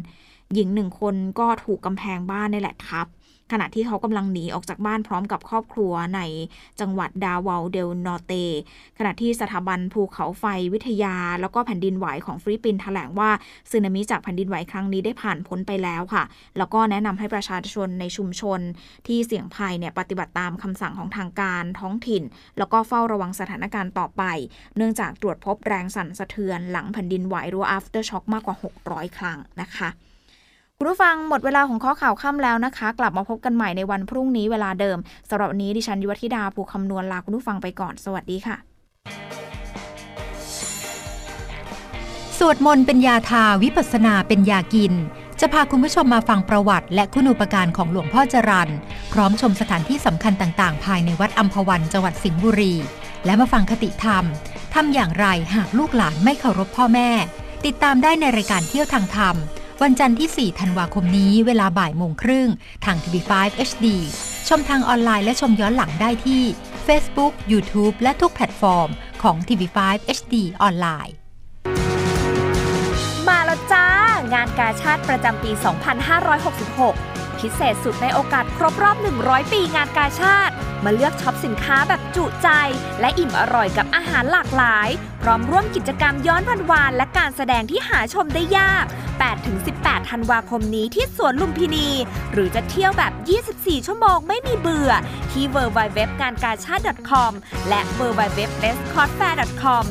[0.55, 3.07] หญิงหนึ่งคนก็ถูกกำแพงบ้านนี่แหละทับ
[3.53, 6.21] ขณะที่เขากำลังหนีออกจากบ้านพร้อมกับครอบครัวใน
[6.81, 8.33] จังหวัดดาเวาเดลนอร์เต
[8.99, 13.31] ขณะที่สถาบันภูเขาไฟวิทยา แล้วก็แผ่นดินไหวของฟิลิปปินส์แถลงว่า
[13.71, 16.25] สึนามิจากแผ่นดินไหวครั้งนี้ได้ผ่านพ้นไปแล้วค่ะ
[16.59, 18.61] แล้วก็แนะนำให้ประชาชนในชุมชน
[19.07, 22.23] ที่เสี่ยงภัยเนี่ยปฏิบัติตามคำสั่งของทางการท้องถิ่น
[22.59, 24.23] แล้วก็เฝ้าระวังสถานการณ์ต่อไป
[24.77, 29.91] เนื่องจากตรวจพบแรงสั่นสะเทือนหลังแผ่นดินไหวหรือ after shock มากกว่า 600 ครั้งนะคะ
[30.79, 38.57] คุณผู้ฟังหมดเวลาของข้อข่าวค่ำแล้วนะคะ กลับมาพบกันใหม่ในวันพรุ่งนี้เวลาเดิมสำหรับวันนี้ดิฉันยุวธิดาภูคำนวณลาคุณผู้ฟังไปก่อนสวัสดีค่ะ
[42.39, 44.93] สวดมนต์เป็นยาทาวิปัสนาเป็นยากิน
[45.41, 48.71] จะพาคุณผู้ชมมาฟังประวัติ และคุณูปการของหลวงพ่อจรัน
[49.13, 52.75] พร้อมชมสถานที่สำคัญต่างๆ ภายในวัดอัมพวันจังหวัดสิงห์บุรี
[53.25, 54.25] และมาฟังคติธรรม
[54.75, 57.11] ทำอย่างไรหากลูกหลานไม่เคารพพ่อแม่
[57.67, 59.37] ติดตามได้ในรายการเที่ยวทางธรรม
[59.83, 62.49] วันจันทร์ที่ 4 ธันวาคมนี้เวลาบ่ายโมงครึ่ง
[62.85, 63.87] ทางทีวี5 HD
[64.49, 66.43] ชมทางออนไลน์และชมย้อนหลังได้ที่
[66.87, 68.89] Facebook, YouTube และทุกแพลตฟอร์ม
[69.23, 69.79] ของ TV5
[70.19, 71.15] HD ออนไลน์
[73.29, 73.87] มาแล้วจ้า
[74.33, 75.51] งานกาชาติประจำปี
[76.85, 80.55] 2566 พิเศษสุดในโอกาสครบรอบ 100 ปีงานกาชาติ
[80.85, 82.49] มาเลือกช็อปสินค้าแบบจุใจ
[83.01, 84.89] และอิ่มอร่อยกับอาหารหลากหลาย
[85.23, 88.85] พร้อมร่วมกิจกรรมย้อนวันวาน และการแสดงที่หาชมได้ยาก
[89.47, 91.89] 8-18 ธันวาคมนี้ที่สวนลุมพินี
[92.33, 93.13] หรือจะเที่ยวแบบ
[93.51, 94.91] 24 ชั่วโมงไม่มีเบื่อ
[95.31, 97.33] ที่ w w w งานกาชาติ .com
[97.69, 99.41] และ w w w b e s t c o t f a i r
[99.63, 99.85] com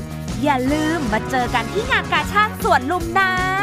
[0.43, 3.62] อย่าลืมมาเจอกันที่งานกาชาติสวนลุมนะ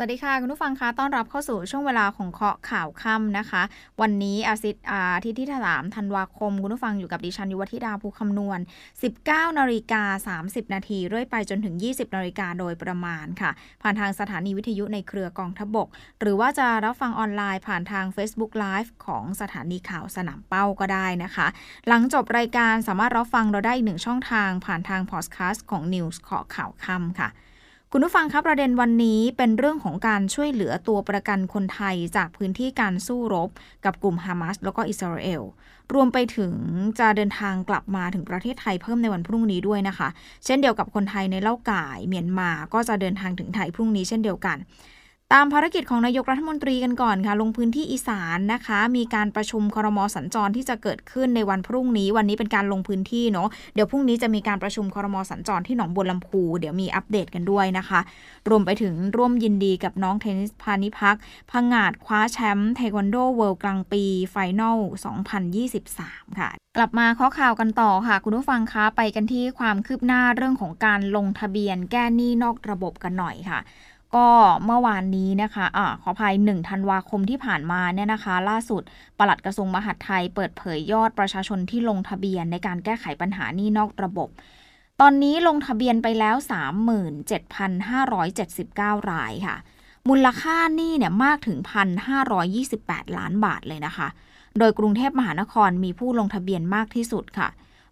[0.00, 3.62] สวัสดีค่ะ คุณผู้ฟังคะต้อนรับเข้าสู่ช่วงเวลาของเคาะข่าวค่ำนะคะ
[4.00, 8.58] วันนี้อาทิตย์อาทิตย์ที่สามธันวาคม คุณผู้ฟังอยู่กับดิฉันยุวธิดาภูคำนวณ
[9.08, 13.50] 19นาฬิกา30 นาทีเรื่อยไปจนถึง 20นาฬิกาโดยประมาณค่ะ
[13.82, 15.88] ผ่านทางสถานีวิทยุในเครือกองทบก
[16.20, 21.46] หรือว่าจะรับฟังออนไลน์ผ่านทาง Facebook Live ของสถานีข่าวสนามเป้าก็ได้นะคะ
[21.88, 27.30] หลังจบรายการสามารถรับฟังเราได้อีกหนึ่งช่องทางผ่านทางพอดแคสต์ของ News เคาะข่าวค่ำค่ะ
[27.92, 33.50] คุณผู้ฟังครับประเด็นวันนี้เป็นเรื่องของการช่วยเหลือตัวประกันคนไทยจากพื้นที่การสู้รบ
[33.84, 35.42] กับกลุ่มฮามาสแล้วก็อิสราเอล
[35.94, 36.52] รวมไปถึง
[36.98, 40.08] จะเดินทางกลับมาถึงประเทศไทยเพิ่มในวันพรุ่งนี้ด้วยนะคะ
[40.44, 44.56] เช่นเดียวกับคนไทยในเล่าก่ายเมียนมาก็จะเดินทางถึงไทยพรุ่งนี้เช่นเดียวกัน
[45.34, 58.00] ตามภารกิจของนายกรัฐมนตรีกันก่อนค่ะ ลงพื้นที่อีสานนะคะ มีการประชุมครมสัญจรที่จะเกิดขึ้นในวันพรุ่งนี้ วันนี้เป็นการลงพื้นที่เนาะเดี๋ยวพรุ่งนี้จะมีการประชุมครมสัญจรที่หนองบัวลำพูเดี๋ยวมีอัปเดตกันด้วยนะคะ
[58.48, 61.16] รวมไปถึงร่วมยินดีกับน้องเทนนิสพานิพัก
[61.50, 64.78] พังงาดคว้าแชมป์เทควันโดเวิลด์กลางปีไฟนอล
[65.58, 73.60] 2023 ค่ะกลับมาข้อข่าวกันต่อค่ะ คุณผู้ฟังคะไปกันที่ความคืบหน้าเรื่องของการลงทะเบียนแก้หนี้นอกระบบกันหน่อยค่ะ
[74.16, 74.26] ก็
[74.64, 78.82] เมื่อวานนี้นะคะอ่าขออภัย1ธันวาคมที่ผ่านมาเนี่ยนะคะ ล่าสุด
[79.18, 84.28] ปลัดกระทรวงมหาดไทย เปิดเผยยอดประชาชนที่ลงทะเบียนในการแก้ไขปัญหานี้นอกระบบ
[85.00, 86.36] ตอนนี้ลงทะเบียนไปแล้ว
[87.92, 89.56] 37,579 รายค่ะ
[90.08, 91.58] มูลค่านี้เนี่ยมากถึง
[92.38, 94.08] 1,528 ล้านบาทเลยนะคะ
[94.58, 97.48] โดยกรุงเทพมหานครมีผู้ลงทะเบียนมากที่สุดค่ะ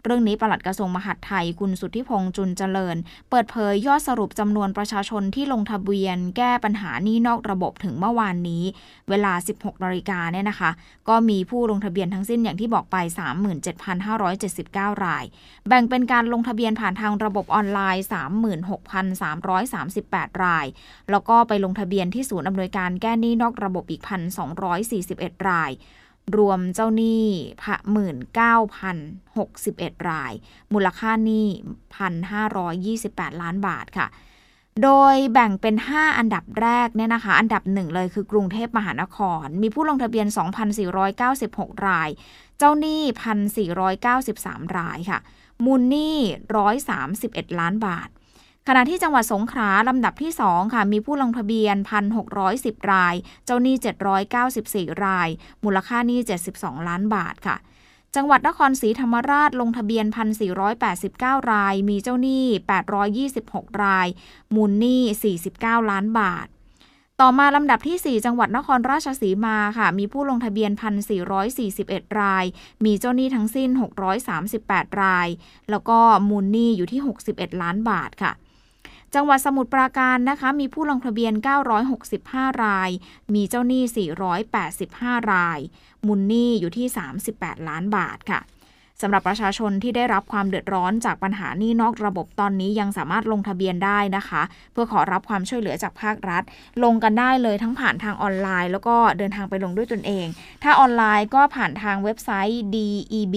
[0.07, 2.97] เรื่องนี้ปลัดกระทรวงมหาดไทยคุณสุทธิพงษ์จุนเจริญ
[3.31, 8.65] เปิดเผยยอดสรุปจำนวนประชาชนที่ลงทะเบียน แก้ปัญหานี้นอกระบบถึงเมื่อวานนี้
[9.09, 10.71] เวลา 16นาฬิกาเนี่ยนะคะ
[11.09, 12.97] ก็มีผู้ลงทะเบียนทั้งสิ้นอย่างที่บอกไป
[14.21, 15.25] 37,579 ราย
[15.69, 18.05] แบ่งเป็นการลงทะเบียนผ่านทางระบบออนไลน์
[19.63, 20.67] 36,338 ราย
[21.11, 24.03] แล้วก็ไปลงทะเบียนที่ศูนย์อำนวยการแก้หนี้นอกระบบอีก
[24.77, 25.73] 1,241 ราย
[26.37, 27.27] รวมเจ้าหนี้
[27.63, 28.97] พะหมื่นเก้าพัน
[29.37, 30.33] หกสิบเอ็ดราย
[30.73, 31.49] มูลค่าหนี้
[31.95, 34.07] พันห้าร้อยยี่สิบแปดล้านบาทค่ะ
[34.83, 40.27] โดยแบ่งเป็น 5 อันดับแรกเนี่ยนะคะ อันดับหนึ่งเลยคือกรุงเทพมหานคร มีผู้ลงทะเบียน
[41.07, 42.09] 2,496 ราย
[42.59, 43.03] เจ้าหนี้
[43.89, 45.19] 1,493 รายค่ะ
[45.65, 46.17] มูลหนี้
[46.87, 48.09] 131 ล้านบาท
[48.69, 51.77] ขณะที่จังหวัดสงขลาลำดับที่ 2 ค่ะ มีผู้ลงทะเบียน
[52.33, 53.75] 1,610 ราย เจ้าหนี้
[54.37, 55.29] 794 ราย
[55.65, 56.19] มูลค่าหนี้
[56.53, 57.57] 72 ล้านบาทค่ะ
[58.17, 60.07] จังหวัดนครศรีธรรมราชลงทะเบียน
[60.79, 62.45] 1,489 ราย มีเจ้าหนี้
[63.13, 64.09] 826 ราย
[64.55, 65.03] มูลหนี้
[65.45, 66.47] 49 ล้านบาท
[67.21, 70.71] ต่อมาลำดับที่ 4 จังหวัดนครราชสีมาค่ะ มีผู้ลงทะเบียน
[71.47, 72.45] 1,441 ราย
[72.85, 73.71] มีเจ้าหนี้ทั้งสิ้น
[74.35, 75.29] 638 ราย
[75.71, 75.99] แล้วก็
[76.29, 77.01] มูลหนี้อยู่ที่
[77.31, 78.33] 61 ล้านบาทค่ะ
[79.19, 81.33] จังหวัดสมุทรปราการนะคะมีผู้ลงทะเบียน
[81.99, 82.91] 965 ราย
[83.35, 83.83] มีเจ้าหนี้
[84.59, 85.61] 485 ราย
[86.07, 86.87] มูลหนี้อยู่ที่
[87.29, 88.41] 38 ล้านบาทค่ะ
[89.03, 96.43] สำหรับประชาชนที่ได้รับความเดือดร้อนจากปัญหานี้นอกระบบตอนนี้ยังสามารถลงทะเบียนได้นะคะ เพื่อขอรับความช่วยเหลือจากภาครัฐ
[96.85, 100.27] ลงกันได้เลยทั้งผ่านทางออนไลน์ แล้วก็เดินทางไปลงด้วยตนเอง
[100.63, 103.37] ถ้าออนไลน์ก็ผ่านทางเว็บไซต์ debt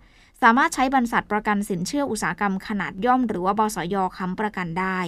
[0.41, 4.99] สามารถใช้บรรษัทประกันสินเชื่ออุตสาหกรรมขนาดย่อม หรือว่าบสยค้ำประกันได้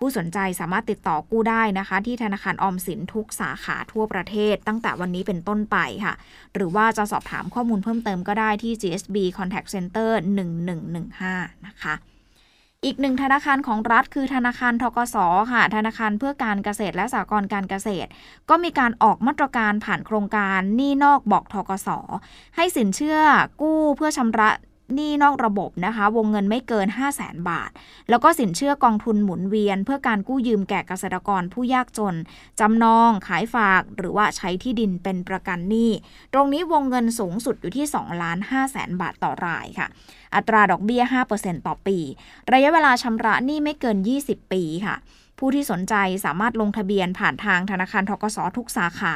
[0.00, 6.14] ผู้สนใจสามารถติดต่อกู้ได้นะคะ ที่ธนาคารออมสินทุกสาขาทั่วประเทศ ตั้งแต่วันนี้เป็นต้นไปค่ะ
[6.54, 10.10] หรือว่าจะสอบถามข้อมูลเพิ่มเติมก็ได้ที่ GSB Contact Center
[10.88, 11.94] 1115 นะคะ
[12.84, 15.16] อีกหนึ่งธนาคารของรัฐคือธนาคารทกส
[15.52, 18.08] ค่ะ ธนาคารเพื่อการเกษตรและสหกรณ์การเกษตร
[18.50, 21.88] ก็มีการออกมาตรการผ่านโครงการหนี้นอกบอกทกส
[22.56, 23.18] ให้สินเชื่อ
[23.60, 24.50] กู้เพื่อชำระ
[24.94, 27.70] หนี้นอกระบบนะคะ วงเงินไม่เกิน 5 0 0แสนบาท
[28.10, 32.14] แล้วก็สินเชื่อกองทุนหมุนเวียน เพื่อการกู้ยืมแก่เกษตรกรผู้ยากจน
[32.60, 35.90] จำนอง ขายฝาก หรือว่าใช้ที่ดินเป็นประกันหนี้
[36.32, 39.88] ตรงนี้วงเงินสูงสุดอยู่ที่2ล้าน5แสนบาทต่อรายค่ะ
[40.34, 41.02] อัตราดอกเบี้ย
[41.34, 41.98] 5%ต่อปี
[42.52, 44.96] ระยะเวลาชำระหนี้ไม่เกิน 20 ปีค่ะ
[45.40, 49.14] ผู้ที่สนใจสามารถลงทะเบียนผ่านทางธนาคารทกสทุกสาขา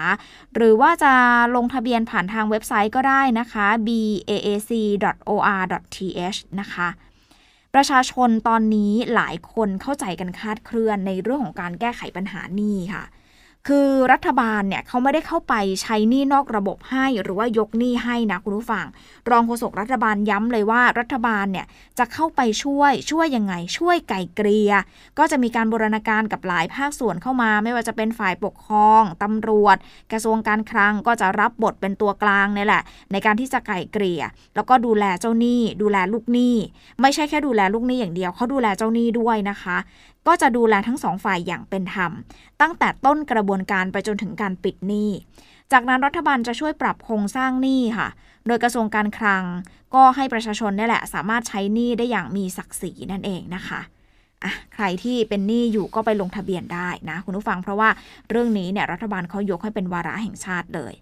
[0.55, 1.13] หรือว่าจะ
[1.57, 5.09] ลงทะเบียนผ่านทางเว็บไซต์ก็ได้นะคะ baac.or.th
[6.61, 6.89] นะคะ
[7.75, 13.05] ประชาชนตอนนี้หลายคนเข้าใจกันคาดเคลื่อนในเรื่องของการแก้ไขปัญหานี้ค่ะ
[13.71, 18.87] คือรัฐบาลเนี่ยเขาไม่ได้เข้าไปใช้หนี้นอกระบบให้ หรือว่ายกหนี้ให้นะคุณผู้ฟัง
[19.31, 21.67] รองโฆษกรัฐบาลย้ำเลยว่ารัฐบาลเนี่ย
[21.99, 24.73] จะเข้าไปช่วยช่วยยังไง ช่วยไก่เกลีย
[25.19, 29.77] ก็จะมีการบูรณาการกับหลายภาคส่วนเข้ามา ไม่ว่าจะเป็นฝ่ายปกครองตำรวจ
[30.13, 34.23] กระทรวงการคลังก็จะรับบทเป็นตัวกลางเนี่ยแหละ ในการที่จะไก่เกลีย
[34.55, 36.57] แล้วก็ดูแลเจ้าหนี้ ดูแลลูกหนี้
[37.01, 39.77] ไม่ใช่แค่ดูแลลูกหนี้อย่างเดียวเขาดูแลเจ้าหนี้ด้วยนะคะ
[40.27, 42.13] ก็จะดูแลทั้งสองฝ่ายอย่างเป็นธรรม
[42.61, 45.11] ตั้งแต่ต้นกระบวนการไปจนถึงการปิดหนี้
[45.73, 48.09] จากนั้นรัฐบาลจะช่วยปรับโครงสร้างหนี้ค่ะ
[48.47, 49.45] โดยกระทรวงการคลัง
[49.95, 53.81] ก็ให้ประชาชนนี่แหละ สามารถใช้หนี้ได้อย่างมีศักดิ์ศรีนั่นเองนะคะ
[54.45, 57.89] อะใครที่เป็นหนี้อยู่ก็ไปลงทะเบียนได้นะ คุณผู้ฟังเพราะว่า
[58.31, 60.95] เรื่องนี้เนี่ยรัฐบาลเขายกให้เป็นวาระแห่งชาติเลย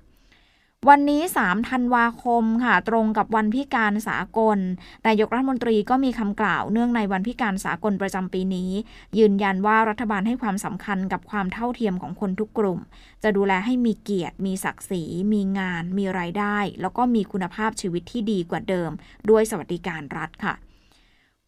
[0.90, 4.59] วันนี้ 3 ธันวาคมค่ะ ตรงกับวันพิการสากล
[5.07, 8.71] นายกรัฐมนตรีก็มีคำกล่าวเนื่องในวันพิการสากลประจำปีนี้
[9.18, 12.81] ยืนยันว่ารัฐบาลให้ความสำคัญกับความเท่าเทียมของคนทุกกลุ่ม
[13.23, 18.90] จะดูแลให้มีเกียรติ มีศักดิ์ศรี มีงาน มีรายได้ แล้วก็มีคุณภาพชีวิตที่ดีกว่าเดิม
[19.31, 20.55] ด้วยสวัสดิการรัฐค่ะ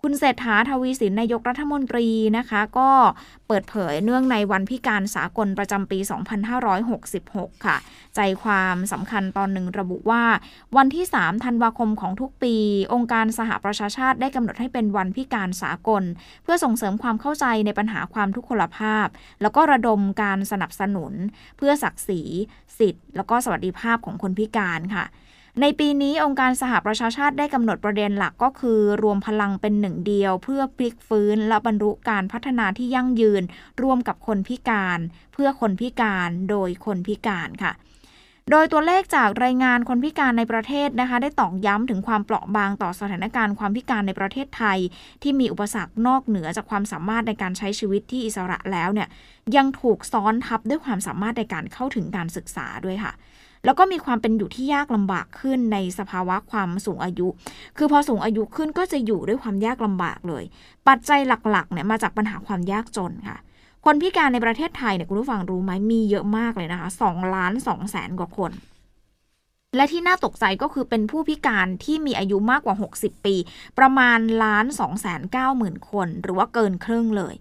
[0.06, 2.90] คุณเศรษฐาทวีสินนายกรัฐมนตรีนะคะ ก็
[3.46, 5.98] เปิดเผยเนื่องในวันพิการสากลประจำปี
[6.82, 7.76] 2566 ค่ะ
[8.16, 10.24] ใจความสำคัญตอนหนึ่งระบุว่า
[10.76, 12.54] วันที่ 3 ธันวาคมของทุกปี
[12.92, 16.02] องค์การสหประชาชาติได้กำหนดให้เป็นวันพิการสากล
[16.42, 19.06] เพื่อส่งเสริมความเข้าใจในปัญหาความทุกขลภาพ
[19.42, 21.12] แล้วก็ระดมการสนับสนุน
[21.56, 22.22] เพื่อศักดิ์ศรี
[22.78, 25.06] สิทธิ์ แล้วก็สวัสดิภาพของคนพิการค่ะ
[25.60, 33.42] ในปีนี้องค์การสหประชาชาติได้กำหนดประเด็นหลักก็คือ รวมพลังเป็นหนึ่งเดียว เพื่อพลิกฟื้นและบรรลุการพัฒนาที่ยั่งยืน
[33.82, 34.98] ร่วมกับคนพิการ
[35.32, 37.72] เพื่อคนพิการโดยคนพิการค่ะ
[38.50, 44.78] โดยตัวเลขจากรายงานคนพิการในประเทศนะคะ ได้ตอกย้ำถึงความเปราะบางต่อสถานการณ์ความพิการในประเทศไทย
[45.22, 49.09] ที่มีอุปสรรคนอกเหนือจากความสามารถในการใช้ชีวิตที่อิสระแล้วเนี่ย
[49.57, 53.12] ยังถูกซ้อนทับด้วยความสามารถในการเข้าถึงการศึกษาด้วยค่ะ
[53.64, 57.28] แล้วก็มีความเป็นอยู่ที่ยากลำบากขึ้นในสภาวะความสูงอายุ
[57.76, 60.44] คือพอสูงอายุขึ้นก็จะอยู่ด้วยความยากลำบากเลย
[60.88, 63.38] ปัจจัยหลักๆเนี่ยมาจากปัญหาความยากจนค่ะ
[63.84, 68.52] คนพิการในประเทศไทยเนี่ยคุณผู้ฟังรู้ไหมมีเยอะมากเลยนะคะ2ล้าน2แสนกว่าคน
[69.76, 73.34] และที่น่าตกใจก็คือเป็นผู้พิการที่มีอายุมากกว่า 60 ปี
[73.78, 77.34] ประมาณล้าน2 9 0 0 0 0คน หรือว่าเกินครึ่งเลย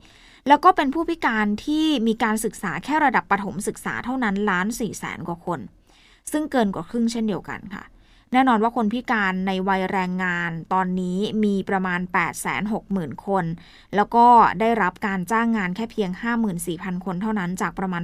[0.48, 5.60] แล้วก็เป็นผู้พิการที่มีการศึกษาแค่ระดับประถมศึกษาเท่านั้นล้าน4แสนกว่าคน
[6.32, 7.84] ซึ่งเกินกว่าครึ่งเช่นเดียวกันค่ะ
[8.34, 12.00] แน่นอนว่าคนพิการในวัยแรงงานตอนนี้มีประมาณ
[12.64, 13.46] 860,000 คน
[13.96, 14.26] แล้วก็
[14.60, 16.10] ได้รับการจ้างงานแค่เพียง
[16.58, 18.04] 54,000 คนเท่านั้นจากประมาณ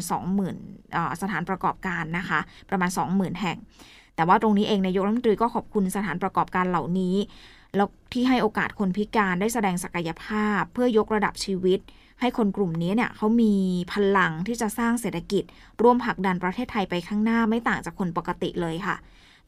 [0.60, 2.40] 20,000สถานประกอบการนะคะ
[2.70, 3.58] ประมาณ 20,000 แห่ง
[4.16, 7.16] แต่ว่าตรงนี้เองนายกรัฐมนตรีก็ขอบคุณสถานประกอบการเหล่านี้
[7.76, 11.80] แล้วที่ให้โอกาสคนพิการได้แสดงศักยภาพเพื่อยกระดับชีวิต
[12.22, 13.54] ให้คนกลุ่มนี้เนี่ยเขามี
[13.94, 15.44] พลังที่จะสร้างเศรษฐกิจ
[15.82, 18.96] ร่วมผลักดันประเทศไทยไปข้างหน้าไม่ต่างจากคนปกติเลยค่ะ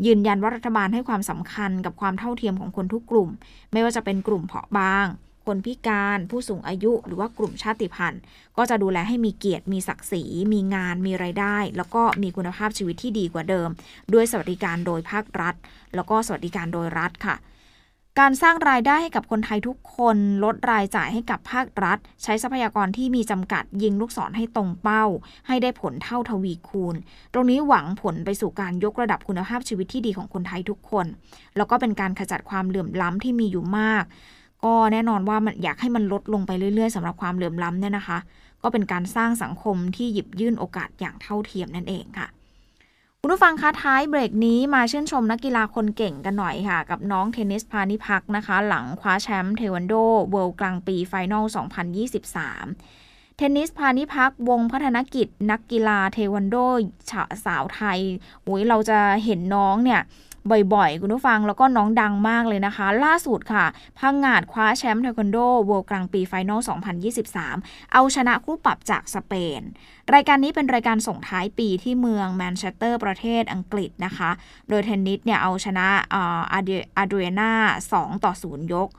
[0.05, 3.29] ยืนยันว่ารัฐบาลให้ความสำคัญกับความเท่าเทียมของคนทุกกลุ่ม
[3.71, 5.07] ไม่ว่าจะเป็นกลุ่มเผาะบาง
[5.45, 8.21] คนพิการ ผู้สูงอายุหรือว่ากลุ่มชาติพันธุ์
[8.57, 13.69] ก็จะดูแลให้มีเกียรติมีศักดิ์ศรี มีงาน มีไรายได้ แล้วก็มีคุณภาพชีวิตที่ดีกว่าเดิม
[14.13, 15.55] ด้วยสวัสดิการโดยภาครัฐ
[15.95, 17.35] แล้วก็สวัสดิการโดยรัฐค่ะ
[18.19, 25.05] การสร้างรายได้ให้กับคนไทยทุกคนลดรายจ่ายให้กับภาครัฐ ใช้ทรัพยากรที่มีจำกัดยิงลูกศรให้ตรงเป้า
[25.47, 26.95] ให้ได้ผลเท่าทวีคูณ
[27.33, 31.05] ตรงนี้หวังผลไปสู่การยกระดับคุณภาพชีวิตที่ดีของคนไทยทุกคน
[31.57, 34.03] แล้วก็เป็นการขจัดความเหลื่อมล้ำที่มีอยู่มาก
[34.65, 38.17] ก็แน่นอนว่ามันอยากให้มันลดลงไปเรื่อยๆสำหรับความเหลื่อมล้ำเนี่ยนะคะ
[38.63, 42.27] ก็เป็นการสร้างสังคมที่หยิบยื่นโอกาสอย่างเท่าเทียมนั่นเองค่ะ
[43.23, 49.93] คุณผู้ฟังคะท้ายเบรกนี้มาชื่นชมนักกีฬาคนเก่งกันหน่อยค่ะ กับน้องเทนนิสพาณิภัคนะคะ หลังคว้าแชมป์เทควันโด
[50.31, 51.45] World Grand Prix Final
[52.61, 56.55] 2023 เทนนิสพาณิภัค วงศ์พัฒนกิจ นักกีฬาเทควันโด
[57.45, 57.99] สาวไทย
[58.43, 60.01] โอ้ยเราจะเห็นน้องเนี่ย
[60.73, 63.65] บ่อยๆ คุณผู้ฟังแล้วก็น้องดังมากเลยนะคะ ล่าสุดค่ะ
[63.99, 66.61] พังงาดคว้าแชมป์เทควันโด World Grand Prix Final
[67.27, 69.61] 2023 เอาชนะคู่ปรับจากสเปน
[70.13, 74.29] รายการนี้เป็นรายการส่งท้ายปีที่เมืองแมนเชสเตอร์ประเทศอังกฤษนะคะ
[74.69, 76.59] โดยเทนนิสเนี่ยเอาชนะอา
[77.07, 77.51] เดรียนา
[77.91, 78.89] 2ต่อ 0 ยก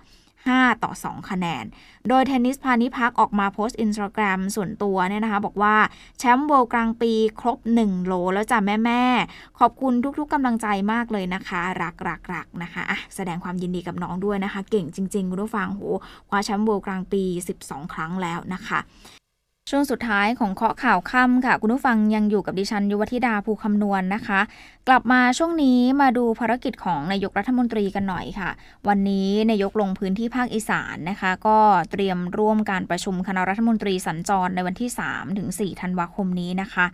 [0.46, 1.64] 5 ต่อ 2 คะแนน
[2.08, 5.74] โดยเทนนิสพานิพักออกมาโพสต์อินสตาแกรมส่วนตัวเนี่ยนะคะ บอกว่า
[6.18, 9.02] แชมป์โวลกลางปีครบ 1 โลแล้วจ้ะแม่แม่
[9.58, 15.82] ขอบคุณทุกๆกำลังใจมากเลยนะคะ รักรักรักนะคะอะแสดงความยินดีกับน้องด้วยนะคะ เก่งจริงๆ คุณผู้ฟังโห
[16.28, 17.22] คว้าแชมป์โวลกลางปี
[17.58, 18.80] 12 ครั้งแล้วนะคะ
[19.74, 24.40] ช่วงสุดท้ายของเคาะข่าวค่ำค่ะ คุณผู้ฟังยังอยู่กับดิฉันยุวธิดาภูคำนวณนนะคะ
[24.88, 28.50] กลับมาช่วงนี้มาดูภารกิจของนายกรัฐมนตรีกันหน่อยค่ะ
[28.88, 31.58] วันนี้นายกลงพื้นที่ภาคอีสานนะคะ ก็
[31.90, 34.90] เตรียมร่วมการประชุมคณะรัฐมนตรีสัญจรในวันที่
[35.74, 36.86] 3-4ธันวาคมนี้นะคะ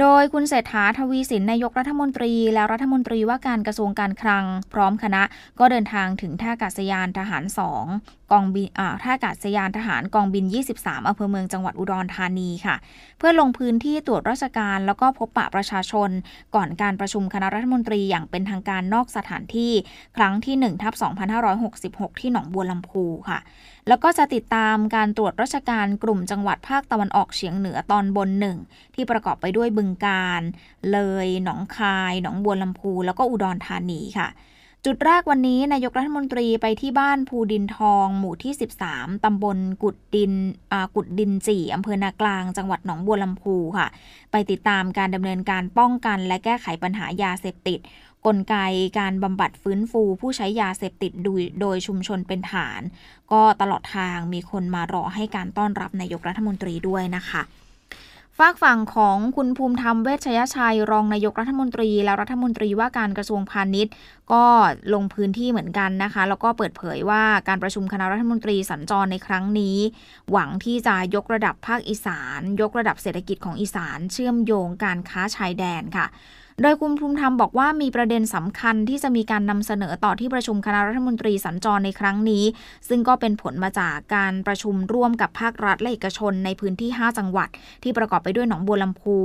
[0.00, 5.22] โดยคุณเศรษฐาทวีสินนายกรัฐมนตรี และรัฐมนตรีว่าการกระทรวงการคลัง พร้อมคณะ
[5.58, 7.44] ก็เดินทางถึงท่าอากาศยานทหาร
[7.84, 8.68] 2 กองบิน
[9.02, 10.44] ท่าอากาศยานทหารกองบิน
[10.76, 12.76] 23อำเภอเมืองจังหวัดอุดรธานีค่ะ
[13.18, 16.10] เพื่อลงพื้นที่ตรวจราชการแล้วก็พบปะประชาชน
[16.54, 19.72] ก่อนการประชุมคณะรัฐมนตรีอย่างเป็นทางการนอกสถานที่
[20.16, 20.94] ครั้งที่1ทับ
[21.56, 23.38] 2566 ที่หนองบัวลำพูค่ะ
[23.88, 28.58] แล้วก็จะติดตามการตรวจราชการกลุ่มจังหวัดภาคตะวันออกเฉียงเหนือตอนบนหนึ่ง
[28.94, 30.42] ที่ประกอบไปด้วยบึงกาฬ
[30.92, 34.28] เลย หนองคาย หนองบัวลำพู แล้วก็อุดรธานีค่ะ
[34.86, 38.52] จุดแรกวันนี้นายกรัฐมนตรีไปที่บ้านภูดินทองหมู่ที่
[38.88, 40.32] 13ตำบลกุดดิน
[40.94, 43.88] กุดดินจีอำเภอนากลาง จังหวัดหนองบัวลำพูค่ะ
[44.30, 47.78] ไปติดตามการดำเนินการป้องกัน และแก้ไขปัญหายาเสพติด
[48.26, 48.56] กลไก
[48.98, 52.80] การบำบัดฟื้นฟูผู้ใช้ยาเสพติดโดยโดยชุมชนเป็นฐาน
[53.32, 57.42] ก็ตลอดทางมีคนมารอให้การต้อนรับนายกรัฐมนตรีด้วยนะคะ
[58.44, 63.92] ฝากฝั่งของคุณภูมิธรรมเวชยชัย รองนายกรัฐมนตรี และรัฐมนตรีว่าการกระทรวงพาณิชย์
[64.32, 64.44] ก็
[64.94, 69.78] ลงพื้นที่เหมือนกันนะคะ แล้วก็เปิดเผยว่าการประชุมคณะรัฐมนตรีสัญจรในครั้งนี้
[70.30, 76.06] หวังที่จะยกระดับภาคอีสาน ยกระดับเศรษฐกิจของอีสาน เชื่อมโยงการค้าชายแดนค่ะ
[76.62, 82.44] โดยคุณภูมิธรรมบอกว่ามีประเด็นสำคัญที่จะมีการนำเสนอต่อที่ประชุมคณะรัฐมนตรีสัญจรในครั้งนี้
[82.88, 87.48] ซึ่งก็เป็นผลมาจากการประชุมร่วมกับภาครัฐและเอกชนในพื้นที่ 5 จังหวัด
[87.82, 89.16] ที่ประกอบไปด้วยหนองบัวลำพู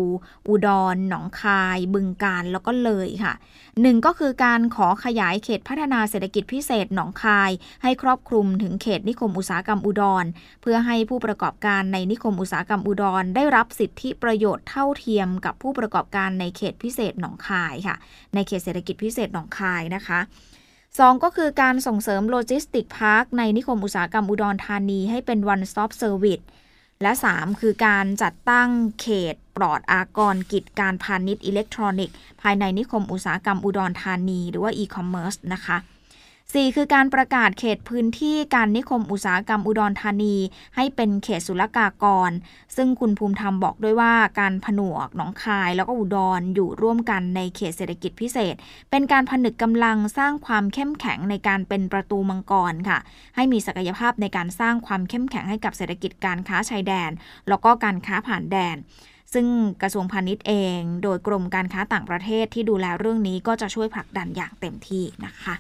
[0.47, 3.33] อุดร หนองคาย บึงกาฬแล้วก็เลยค่ะ
[3.81, 7.51] หนึ่งก็คือการขอขยายเขตพัฒนาเศรษฐกิจพิเศษหนองคาย
[7.83, 10.25] ให้ครอบคลุมถึงเขตนิคมอุตสาหกรรมอุดร
[10.61, 17.95] เพื่อให้ผู้ประกอบการในนิคมอุตสาหกรรมอุดร ได้รับสิทธิประโยชน์เท่าเทียมกับผู้ประกอบการในเขตพิเศษหนองคายค่ะ
[18.34, 20.19] ในเขตเศรษฐกิจพิเศษหนองคายนะคะ
[20.99, 26.43] สองก็คือการส่งเสริม logistics park ในนิคมอุตสาหกรรมอุดรธานีให้เป็น one stop service
[27.01, 28.69] และ 3 คือการจัดตั้ง
[29.01, 35.78] เขตปลอดอากรกิจการพาณิชย์อิเล็กทรอนิกส์ ภายในนิคมอุตสาหกรรมอุดรธานี หรือว่า e-commerce นะคะ
[36.54, 40.36] 4 คือการประกาศเขตพื้นที่การนิคมอุตสาหกรรมอุดรธานี
[40.76, 42.32] ให้เป็นเขตศุลกากร
[42.76, 48.56] ซึ่งคุณภูมิธรรมบอกด้วยว่าการผนวกหนองคายแล้วก็อุดรอยู่ร่วมกันในเขตเศรษฐกิจพิเศษ
[48.91, 53.00] เป็นการผนึกกำลังสร้างความเข้มแข็งในการเป็นประตูมังกรค่ะ
[53.36, 57.12] ให้มีศักยภาพในการสร้างความเข้มแข็งให้กับเศรษฐกิจการค้าชายแดน
[57.50, 58.76] แล้วก็การค้าผ่านแดน
[59.34, 59.48] ซึ่ง
[59.82, 65.56] กระทรวงพาณิชย์เอง โดยกรมการค้าต่างประเทศที่ดูแลเรื่องนี้ก็จะช่วยผลักดันอย่างเต็มที่นะคะ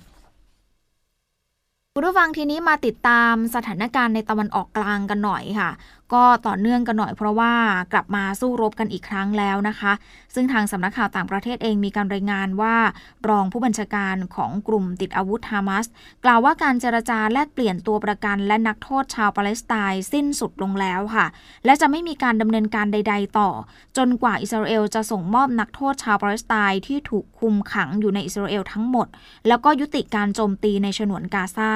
[1.97, 5.69] คุณผู้ฟังทีนี้มาติดตามสถานการณ์ในตะวันออกกลางกันหน่อยค่ะ
[6.13, 7.53] ก็ต่อเนื่องกันหน่อยเพราะว่า
[7.93, 9.93] กลับมาสู้รบกันอีกครั้งแล้วนะคะ
[10.33, 12.75] ซึ่งทางสำนักข่าวต่างประเทศเองมีการรายงานว่า
[13.29, 15.85] รองผู้บัญชาการของกลุ่มติดอาวุธฮามาส
[16.23, 21.25] กล่าวว่าการเจรจาแลกเปลี่ยนตัวประกัน และนักโทษชาวปาเลสไตน์สิ้นสุดลงแล้วค่ะ
[21.65, 23.49] และจะไม่มีการดำเนินการใด ๆ ต่อ
[23.97, 29.07] จนกว่าอิสราเอลจะส่งมอบนักโทษชาวปาเลสไตน์ที่ถูกคุมขังอยู่ในอิสราเอลทั้งหมด
[29.47, 31.73] แล้วก็ยุติการโจมตีในฉนวนกาซา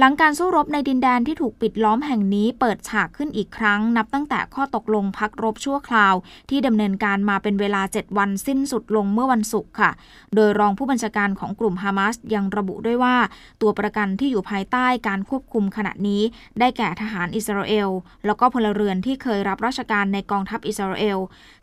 [0.00, 6.14] หลังการสู้รบในดินแดนที่ถูกปิดล้อมแห่งนี้เปิดฉากขึ้นอีกครั้ง นับตั้งแต่ข้อตกลงพักรบชั่วคราว
[6.50, 9.90] ที่ดำเนินการมาเป็นเวลา 7 วันสิ้นสุดลงเมื่อวันศุกร์ค่ะ
[10.34, 13.16] โดยรองผู้บัญชาการของกลุ่มฮามาสยังระบุด้วยว่า
[13.60, 16.22] ตัวประกันที่อยู่ภายใต้การควบคุมขณะนี้
[16.58, 17.88] ได้แก่ทหารอิสราเอล
[18.26, 21.18] แล้วก็พลเรือนที่เคยรับราชการในกองทัพอิสราเอล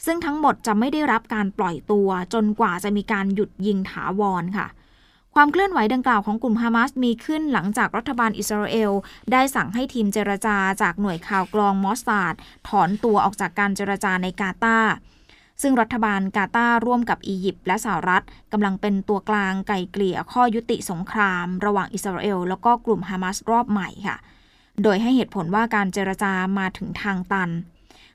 [0.05, 4.67] ซึ่งทั้งหมดจะไม่ได้รับการปล่อยตัว จนกว่าจะมีการหยุดยิงถาวรค่ะ
[5.37, 8.91] ความเคลื่อนไหวดังกล่าวของกลุ่มฮามาสมีขึ้นหลังจากรัฐบาลอิสราเอล
[9.31, 12.35] ได้สั่งให้ทีมเจรจาจากหน่วยข่าวกรองมอสซาด
[12.67, 14.93] ถอนตัวออกจากการเจรจาในกาตาร์
[15.61, 24.17] ซึ่งรัฐบาลกาตาร่วมกับอียิปต์และสหรัฐกำลังเป็นตัวกลางไก่เกลี่ยข้อยุติสงคราม ระหว่างอิสราเอลแล้วก็กลุ่มฮามาสรอบใหม่ค่ะ
[24.83, 27.49] โดยให้เหตุผลว่าการเจรจามาถึงทางตัน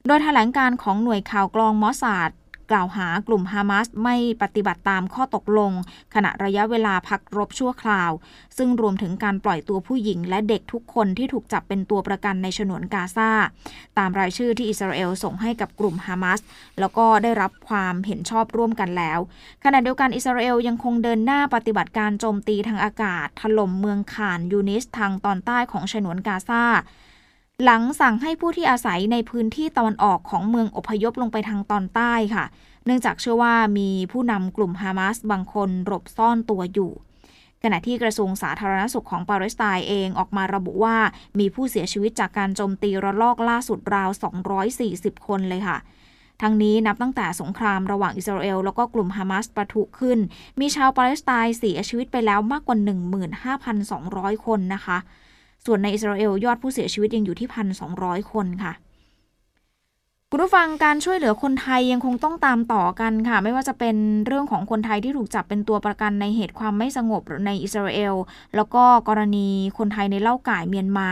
[0.07, 2.31] โดยแถลงการของหน่วยข่าวกรองมอสซาด
[2.71, 5.73] กล่าวหากลุ่มฮามาสไม่ปฏิบัติตามข้อตกลง
[6.15, 8.11] ขณะระยะเวลาพักรบชั่วคราว
[8.57, 13.31] ซึ่งรวมถึงการปล่อยตัวผู้หญิงและเด็กทุกคนที่ถูกจับเป็นตัวประกันในฉนวนกาซา
[13.99, 16.41] ตามรายชื่อที่อิสราเอลส่งให้กับกลุ่มฮามาส
[16.81, 19.19] แล้วก็ได้รับความเห็นชอบร่วมกันแล้ว
[19.65, 26.65] ขณะเดียวกันอิสราเอลยังคงเดินหน้าปฏิบัติการโจมตีทางอากาศถล่มเมืองข่านยูนิสทางตอนใต้ของฉนวนกาซา
[27.65, 32.45] หลังสั่งให้ผู้ที่อาศัยในพื้นที่ตะวันออกของเมืองอพยพลงไปทางตอนใต้ค่ะ
[32.85, 36.91] เนื่องจากเชื่อว่ามีผู้นำกลุ่มฮามาสบางคนหลบซ่อนตัวอยู่
[37.63, 40.97] ขณะที่กระทรวงสาธารณสุขของปาเลสไตน์เองออกมาระบุว่า
[41.39, 44.11] มีผู้เสียชีวิตจากการโจมตีระลอกล่าสุดราว
[44.69, 45.79] 240 คนเลยค่ะ
[46.43, 50.19] ทั้งนี้นับตั้งแต่สงครามระหว่างอิสราเอลแล้วก็กลุ่มฮามาสประทุขึ้น
[50.61, 52.79] มีชาวปาเลสไตน์เสียชีวิตไปแล้วมากกว่า
[53.83, 54.99] 15,200 คนนะคะ
[55.67, 57.49] ส่วนในอิสราเอลยอดผู้เสียชีวิตยังอยู่ที่
[57.91, 58.75] 1,200คนค่ะ
[60.33, 63.97] คุณผู้ฟังการช่วยเหลือคนไทยยังคงต้องตามต่อกันค่ะ ไม่ว่าจะเป็น
[64.27, 68.15] เรื่องของคนไทยที่ถูกจับเป็นตัวประกันในเหตุความไม่สงบในอิสราเอล
[68.57, 69.49] แล้วก็กรณี
[69.79, 71.11] คนไทยในเล่าก่ายเมียนมา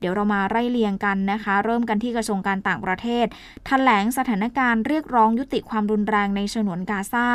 [0.00, 3.26] เดี๋ยวเรามาไล่เรียงกันนะคะ เริ่มกันที่กระทรวงการต่างประเทศ
[3.66, 7.28] แถลงสถานการณ์เรียกร้องยุติความรุนแรงในฉนวนกาซา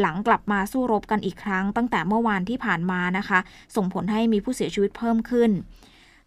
[0.00, 3.38] หลังกลับมาสู้รบกันอีกครั้ง ตั้งแต่เมื่อวานที่ผ่านมานะคะ
[3.76, 5.52] ส่งผลให้มีผู้เสียชีวิตเพิ่มขึ้น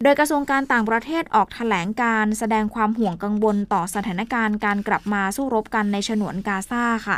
[0.04, 7.18] โดยกระทรวงการต่างประเทศออกถแถลงการแสดงความห่วงกังวลต่อสถานการณ์การกลับมาสู้รบกันในฉนวนกาซาค่ะ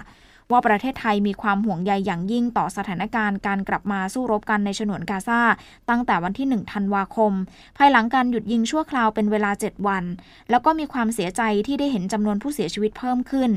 [0.51, 5.41] ว่าประเทศไทยมีความห่วงใยอย่างยิ่งต่อสถานการณ์การกลับมาสู้รบกันในฉนวนกาซา
[5.89, 7.33] ตั้งแต่วันที่ 1 ธันวาคม
[7.77, 10.03] ภายหลังการหยุดยิงชั่วคราวเป็นเวลา 7 วัน
[10.49, 13.51] แล้วก็มีความเสียใจที่ได้เห็นจำนวนผู้เสียชีวิตเพิ่มขึ้น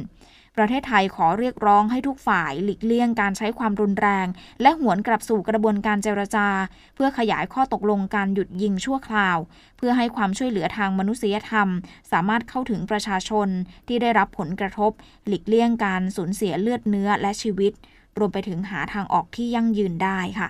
[0.57, 4.26] ประเทศไทยขอเรียกร้องให้ทุกฝ่ายหลีกเลี่ยงการใช้ความรุนแรง
[4.62, 6.48] และหวนกลับสู่กระบวนการเจรจา
[6.94, 9.38] เพื่อขยายข้อตกลงการหยุดยิงชั่วคราว
[9.76, 11.68] เพื่อให้ความช่วยเหลือทางมนุษยธรรม
[12.12, 13.48] สามารถเข้าถึงประชาชน
[13.88, 14.90] ที่ได้รับผลกระทบ
[15.26, 17.72] หลีกเลี่ยงการสูญเสียเลือดเนื้อและชีวิต
[18.18, 20.48] รวมไปถึงหาทางออกที่ยั่งยืนได้ค่ะ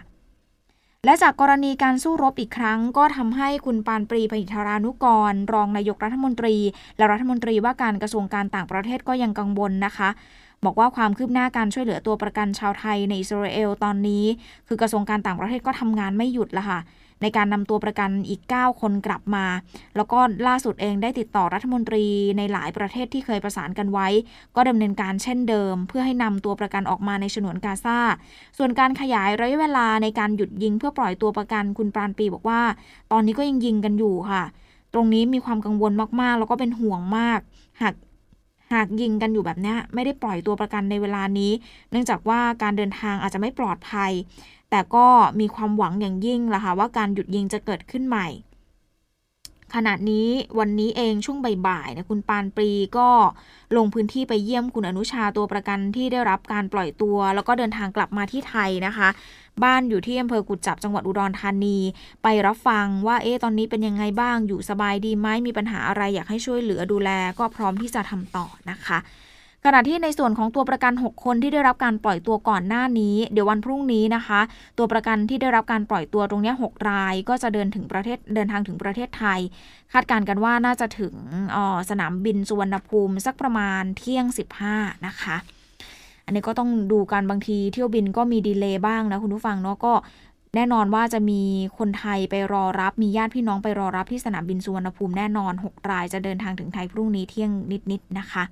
[1.05, 6.57] และจากกรณีการสู้รบอีกครั้ง ก็ทำให้คุณปานปรีพหิทรานุกร รองนายกรัฐมนตรี
[6.97, 10.09] และรัฐมนตรีว่าการกระทรวงการต่างประเทศก็ยังกังวลนะคะ
[10.65, 14.25] บอกว่าความคืบหน้าการช่วยเหลือตัวประกันชาวไทยในอิสราเอลตอนนี้
[14.69, 16.79] คือกระทรวงการต่างประเทศก็ทำงานไม่หยุดละค่ะ
[17.23, 19.47] ในการนำตัวประกันอีก 9 คนกลับมา
[19.97, 22.05] แล้วก็ล่าสุดเองได้ติดต่อรัฐมนตรี
[22.39, 24.09] ในหลายประเทศที่เคยประสานกันไว้
[24.57, 27.99] ก็ดำเนินการเช่นเดิม เพื่อให้นำตัวประกันออกมาในฉนวนกาซา
[28.59, 32.61] ส่วนการขยายระยะเวลาในการหยุดยิงเพื่อปล่อยตัวประกันคุณปราณปีบอกว่า
[33.13, 34.45] ตอนนี้ก็ยังยิงกันอยู่ค่ะ
[34.95, 37.41] ตรงนี้มีความกังวลมากๆ แล้วก็เป็นห่วงมาก
[37.83, 37.95] หาก
[38.73, 41.53] หากยิงกันอยู่แบบนี้ไม่ได้ปล่อยตัวประกันในเวลานี้
[41.91, 44.13] เนื่องจากว่าการเดินทางอาจจะไม่ปลอดภัย
[44.75, 45.09] แต่ก็
[45.41, 48.29] มีความหวังอย่างยิ่งล่ะค่ะว่าการหยุดยิงจะเกิดขึ้นใหม่
[49.75, 53.09] ขณะนี้วันนี้เองช่วงบ่ายๆนะคุณปานปรีก็
[53.77, 59.09] ลงพื้นที่ไปเยี่ยมคุณอนุชาตัวประกันที่ได้รับการปล่อยตัว แล้วก็เดินทางกลับมาที่ไทยนะคะ
[59.65, 61.79] บ้านอยู่ที่อำเภอกุจจับจังหวัดอุดรธานี
[62.23, 68.99] ไปรับฟังว่าเอ๊ะตอนนี้เป็นยังไงบ้างอยู่สบายดีไหมมีปัญหาอะไรอยากให้ช่วยเหลือดูแล ก็พร้อมที่จะทำต่อนะคะ
[69.67, 74.41] ขณะที่ในส่วนของตัวประกัน 6 คนที่ได้รับการปล่อยตัวก่อนหน้านี้ เดี๋ยววันพรุ่งนี้นะคะ
[74.79, 79.41] ตัวประกันที่ได้รับการปล่อยตัวตรงนี้ 6 ราย ก็จะเดินถึงประเทศเดินทางถึงประเทศไทย
[79.93, 81.15] คาดการณ์กันว่าน่าจะถึง
[81.91, 84.27] สนามบินสุวรรณภูมิสักประมาณเที่ยง
[84.67, 85.37] 15 นะคะ
[86.25, 89.93] อันนี้ก็ต้องดูกันบางทีเที่ยวบินก็มีดีเลย์บ้างนะคุณผู้ฟังเนาะก็
[90.55, 91.41] แน่นอนว่าจะมี
[91.79, 97.51] คนไทยไปรอรับมีญาติพี่น้องไปรอรับที่สนามบินสุวรรณภูมิแน่นอน 6 รายจะเดินทางถึงไทยพรุ่งนี้เที่ยง
[97.91, 98.45] นิดๆนะคะ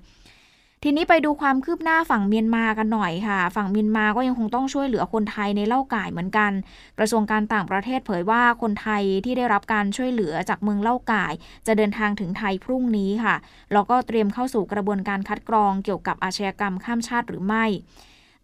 [0.84, 6.52] ทีนี้ไปดูความคืบหน้าฝั่งเมียนมากันหน่อยค่ะ ฝั่งเมียนมาก็ยังคงต้องช่วยเหลือคนไทยในเล่าก่ายเหมือนกัน
[6.98, 11.32] กระทรวงการต่างประเทศเผยว่าคนไทยที่ได้รับการช่วยเหลือจากเมืองเล่าก่าย
[11.66, 13.36] จะเดินทางถึงไทยพรุ่งนี้ค่ะ
[13.72, 17.64] แล้วก็เตรียมเข้าสู่กระบวนการคัดกรองเกี่ยวกับอาชญากรรมข้ามชาติหรือไม่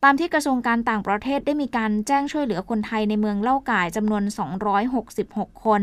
[0.04, 4.22] ตามที่กระทรวงการต่างประเทศได้มีการแจ้งช่วยเหลือคนไทยในเมืองเล่าก่ายจำนวน
[4.94, 5.82] 266 คน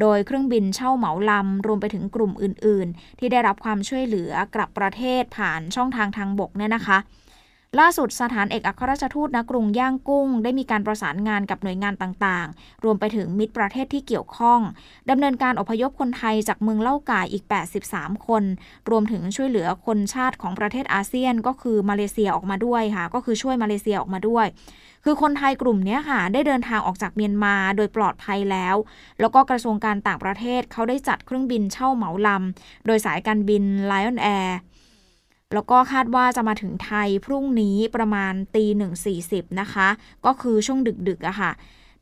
[0.00, 6.98] โดยเครื่องบินเช่าเหมาลำ รวมไปถึงกลุ่มอื่น ๆ ที่ได้รับความช่วยเหลือกลับประเทศผ่านช่องทางทางบกเนี่ยนะคะ
[7.78, 14.60] ล่าสุดสถานเอกอัครราชทูตณกรุงย่างกุ้ง ได้มีการประสานงานกับหน่วยงานต่างๆ รวมไปถึงมิตรประเทศที่เกี่ยวข้อง
[15.10, 17.44] ดำเนินการอพยพคนไทยจากเมืองเล่าก่ายอีก
[17.84, 18.44] 83 คน
[18.90, 24.46] รวมถึงช่วยเหลือคนชาติของประเทศอาเซียนก็คือมาเลเซียออกมาด้วยค่ะ ก็คือช่วยมาเลเซียออกมาด้วย
[25.04, 28.76] คือคนไทยกลุ่มนี้ค่ะได้เดินทางออกจากเมียนมาโดยปลอดภัยแล้ว
[29.20, 34.50] แล้วก็กระทรวงการต่างประเทศเขาได้จัดเครื่องบินเช่าเหมาลำโดยสายการบิน Lion Air
[35.54, 39.88] แล้วก็คาดว่าจะมาถึงไทยพรุ่งนี้ประมาณตีหนึ่งสี่สิบนะคะ
[40.26, 40.78] ก็คือช่วง
[41.08, 41.52] ดึกๆอะค่ะ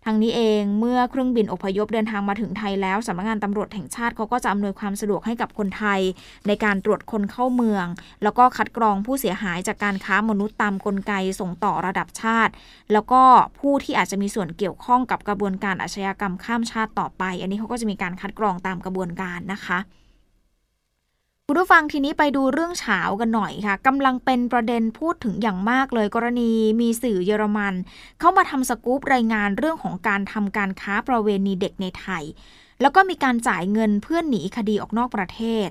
[0.05, 6.01] ทางนี้เองเมื่อเครื่องบินอพยพเดินทางมาถึงไทยแล้วสำนักงานตำรวจแห่งชาติเขาก็จะอำนวยความสะดวกให้กับคนไทย
[6.47, 7.87] ในการตรวจคนเข้าเมือง
[8.23, 12.53] แล้วก็คัดกรองผู้เสียหายจากการค้ามนุษย์ตามกลไกส่งต่อระดับชาติ
[12.93, 13.23] แล้วก็
[13.59, 19.79] ผู้ที่อาจจะมีส่วนเกี่ยวข้องกับกระบวนการอาชญากรรมข้ามชาติต่อไป อันนี้เขาก็จะมีการคัดกรองตามกระบวนการนะคะ
[21.51, 27.75] คุณผู้ฟังทีนี้ไปดูเรื่องเฉากันหน่อยค่ะกำลังเป็นประเด็นพูดถึงอย่างมากเลยกรณีมีสื่อเยอรมัน
[28.21, 32.25] เข้ามาทำสกู๊ปรายงานเรื่องของการทำการค้าประเวณีเด็กในไทย
[32.81, 35.69] แล้วก็มีการจ่ายเงินเพื่อนหนีคดีออกนอกประเทศ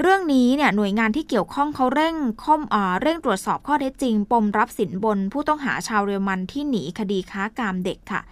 [0.00, 2.62] เรื่องนี้เนี่ยหน่วยงานที่เกี่ยวข้องเขาเร่งข้อม
[3.02, 8.22] เร่งตรวจสอบข้อเท็จจริง ปมรับสินบนผู้ต้องหาชาวเยอรมันที่หนีคดีค้ากามเด็กค่ะ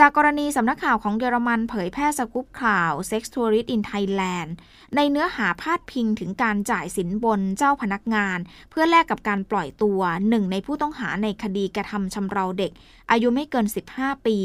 [0.00, 4.50] จากกรณีสำนักข่าวของเยอรมันเผยแพร่สกู๊ปข่าว Sex Tourist in Thailand
[4.96, 8.38] ในเนื้อหาพาดพิงถึงการจ่ายสินบนเจ้าพนักงาน
[8.70, 12.72] เพื่อแลกกับการปล่อยตัวหนึ่งในผู้ต้องหาในคดีกระทำชำเราเด็ก
[13.10, 13.66] อายุไม่เกิน
[13.96, 14.36] 15 ปี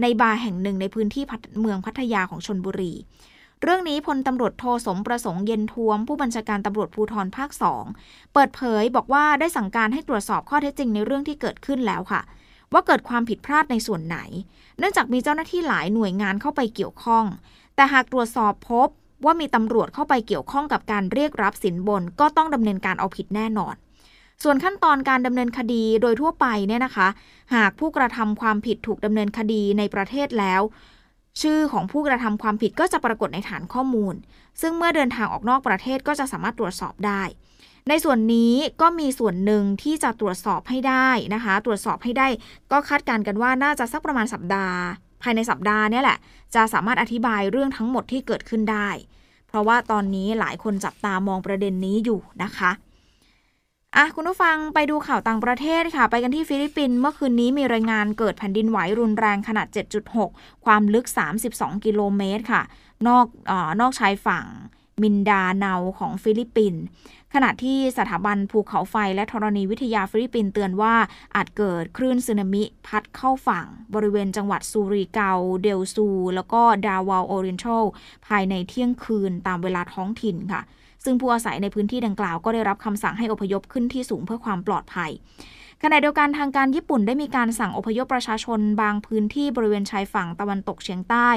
[0.00, 1.24] ในบาร์แห่งหนึ่งในพื้นที่
[1.60, 2.92] เมืองพัทยาของชนบุรี
[3.62, 7.84] เรื่องนี้พลตำรวจโทสมประสงค์เย็นทวม ผู้บัญชาการตำรวจภูธรภาคสอง
[8.34, 12.22] เปิดเผยบอกว่าได้สั่งการให้ตรวจสอบข้อเท็จจริงในเรื่องที่เกิดขึ้นแล้วค่ะ
[12.72, 14.18] ว่าเกิดความผิดพลาดในส่วนไหน
[14.78, 17.24] เนื่องจากมีเจ้าหน้าที่หลายหน่วยงานเข้าไปเกี่ยวข้อง
[17.74, 18.88] แต่หากตรวจสอบพบ
[19.24, 23.74] ว่ามีตำรวจเข้าไปเกี่ยวข้องกับการเรียกรับสินบน ก็ต้องดำเนินการเอาผิดแน่นอน
[24.42, 27.08] ส่วนขั้นตอนการดำเนินคดีโดยทั่วไปเนี่ยนะคะ
[27.54, 30.62] หากผู้กระทำความผิดถูกดำเนินคดีในประเทศแล้ว
[31.40, 34.14] ชื่อของผู้กระทำความผิดก็จะปรากฏในฐานข้อมูล
[34.60, 37.22] ซึ่งเมื่อเดินทางออกนอกประเทศก็จะสามารถตรวจสอบได้
[37.88, 42.28] ในส่วนนี้ก็มีส่วนหนึ่งที่จะตรวจสอบให้ได้นะคะ ตรวจสอบให้ได้
[42.72, 44.76] ก็คาดการณ์กันว่าน่าจะสักประมาณสัปดาห์
[45.22, 46.18] ภายในสัปดาห์นี้แหละ
[46.54, 48.88] จะสามารถอธิบายเรื่องทั้งหมดที่เกิดขึ้นได้
[49.48, 52.70] เพราะว่าตอนนี้หลายคนจับตามองประเด็นนี้อยู่นะคะ
[53.96, 59.66] อะคุณผู้ฟังไปดูข่าวต่างประเทศค่ะ ไปกันที่ฟิลิปปินส์เมื่อคืนนี้มีรายงานเกิดแผ่นดินไหวรุนแรงขนาด
[60.16, 61.06] 7.6 ความลึก
[61.44, 62.62] 32 กิโลเมตรค่ะ
[63.06, 64.46] นอก นอกชายฝั่ง
[65.02, 66.82] มินดาเนาของฟิลิปปินส์
[67.34, 70.94] ขณะที่สถาบันภูเขาไฟและธรณีวิทยาฟิลิปปินส์เตือนว่า
[71.34, 77.84] อาจเกิดคลื่นสึนามิพัดเข้าฝั่ง บริเวณจังหวัดซูริเกา เดลซู แล้วก็ดาวาวโอเรนทัล
[78.26, 80.62] ภายในเที่ยงคืนตามเวลาท้องถิ่นค่ะ
[81.04, 85.10] ซึ่งผู้อาศัยในพื้นที่ดังกล่าวก็ได้รับคำสั่งให้อพยพขึ้นที่สูงเพื่อความปลอดภัย
[85.82, 91.28] ขณะเดียวกันทางการญี่ปุ่นได้มีการสั่งอพยพประชาชนบางพื้นที่บริเวณชายฝั่งตะวันตกเฉียงใต้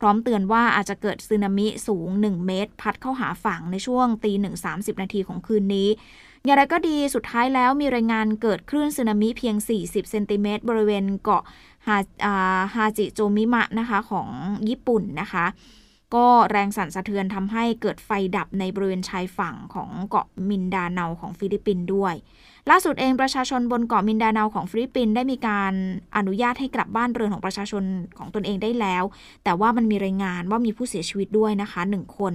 [0.00, 4.72] พร้อมเตือนว่าอาจจะเกิดสึนามิสูง 1 เมตร พัดเข้าหาฝั่งในช่วงตีหนึ่งสา
[5.02, 5.88] นาทีของคืนนี้
[6.44, 11.42] อย่างไรก็ดีสุดท้ายแล้วมีรายงานเกิดคลื่นสึนามิเพียง 40 เซนติเมตรบริเวณเกาะ
[11.86, 11.96] ฮา
[12.74, 14.28] ฮาจิโจจิมะนะคะของ
[14.68, 15.46] ญี่ปุ่นนะคะ
[16.14, 22.14] ก็แรงสั่นสะเทือนทำให้เกิดไฟดับในบริเวณชายฝั่งของเกาะมินดาเนาของฟิลิปปินส์ด้วย
[22.70, 25.72] ล่าสุดเองประชาชนบนเกาะมินดาเนาของฟิลิปปินส์ได้มีการ
[26.16, 27.82] อนุญาตให้กลับบ้านเรือนของประชาชน
[28.18, 29.04] ของตนเองได้แล้ว
[29.44, 32.34] แต่ว่ามันมีรายงานว่ามีผู้เสียชีวิตด้วยนะคะหนึ่งคน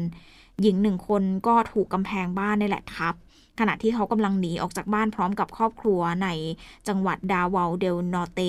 [0.62, 3.16] หญิงหนึ่งคนก็ถูกกำแพงบ้านนี่แหละทับ
[3.60, 6.28] ขณะที่เขากำลังหนีออกจากบ้านพร้อมกับครอบครัวใน
[6.88, 8.42] จังหวัดดาเวาเดลนอร์เต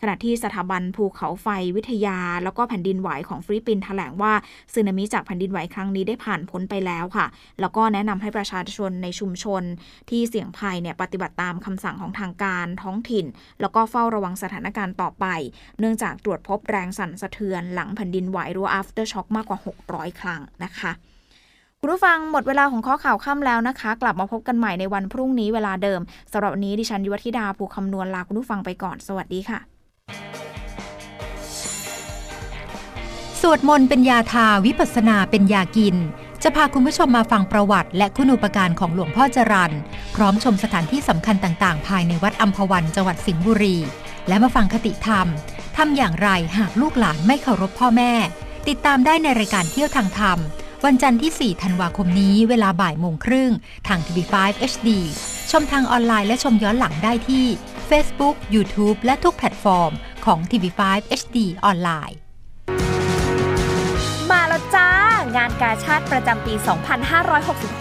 [0.00, 1.46] ขณะที่สถาบันภูเขาไฟ
[1.76, 4.32] วิทยา แล้วก็แผ่นดินไหวของฟิลิปปินส์แถลงว่า
[4.72, 7.26] สึนามิจากแผ่นดินไหวครั้งนี้ได้ผ่านพ้นไปแล้วค่ะ
[7.60, 9.62] แล้วก็แนะนำให้ประชาชนในชุมชน
[10.10, 13.26] ที่เสี่ยงภัยเนี่ยปฏิบัติตามคำสั่งของทางการท้องถิ่น
[13.60, 15.26] แล้วก็เฝ้าระวังสถานการณ์ต่อไป
[15.78, 20.92] เนื่องจากตรวจพบแรงสั่นสะเทือนหลังแผ่นดินไหวหรือว่า after shock มากกว่า 600 ครั้งนะคะ
[21.82, 26.00] คุณผู้ฟังหมดเวลาของข้อข่าวค่ำแล้วนะคะ กลับมาพบกันใหม่ในวันพรุ่งนี้เวลาเดิม
[26.32, 29.58] สำหรับวันนี้ดิฉันยุวธิดาภูคำนวณลาคุณผู้ฟังไปก่อนสวัสดีค่ะ
[33.40, 35.96] สวดมนต์เป็นยาทาวิปัสสนาเป็นยากิน
[36.42, 39.74] จะพาคุณผู้ชมมาฟังประวัติ และคุณูปการของหลวงพ่อจรัน
[40.16, 43.76] พร้อมชมสถานที่สำคัญต่างๆ ภายในวัดอัมพวันจังหวัดสิงห์บุรี
[44.28, 45.26] และมาฟังคติธรรม
[45.76, 48.12] ทำอย่างไรหากลูกหลานไม่เคารพพ่อแม่
[48.68, 50.40] ติดตามได้ในรายการเที่ยวทางธรรม
[50.86, 53.50] วันจันทร์ที่ 4 ธันวาคมนี้เวลาบ่ายโมงครึ่ง
[53.88, 54.34] ทาง TV5
[54.72, 54.88] HD
[55.50, 57.44] ชมทางออนไลน์และชมย้อนหลังได้ที่
[57.90, 59.92] Facebook, YouTube และทุกแพลตฟอร์ม
[60.24, 60.80] ของ TV5
[61.20, 62.16] HD ออนไลน์
[64.30, 64.90] มาแล้วจ้า
[65.36, 66.54] งานกาชาติประจำปี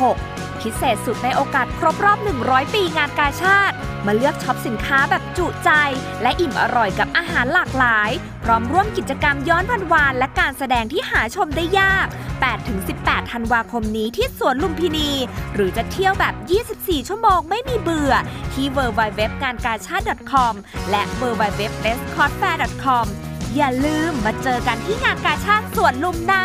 [0.07, 2.17] 2566 พิเศษสุดในโอกาสครบรอบ
[2.47, 3.75] 100 ปีงานกาชาติ
[4.07, 5.71] มาเลือกช็อปสินค้าแบบจุใจ
[6.21, 8.09] และอิ่มอร่อยกับอาหารหลากหลาย
[8.43, 12.07] พร้อมร่วมกิจกรรมย้อนวันวานและการแสดงที่หาชมได้ยาก
[12.69, 15.09] 8-18 ธันวาคมนี้ที่สวนลุมพินี
[15.53, 16.35] หรือจะเที่ยวแบบ
[16.71, 18.13] 24 ชั่วโมงไม่มีเบื่อ
[18.53, 20.53] ที่ www งานกาชาติ .com
[20.89, 22.99] และ www b e s t c o t f a i r c o
[23.03, 23.05] m
[23.55, 26.43] อย่าลืมมาเจอกันที่งานกาชาติสวนลุมนะ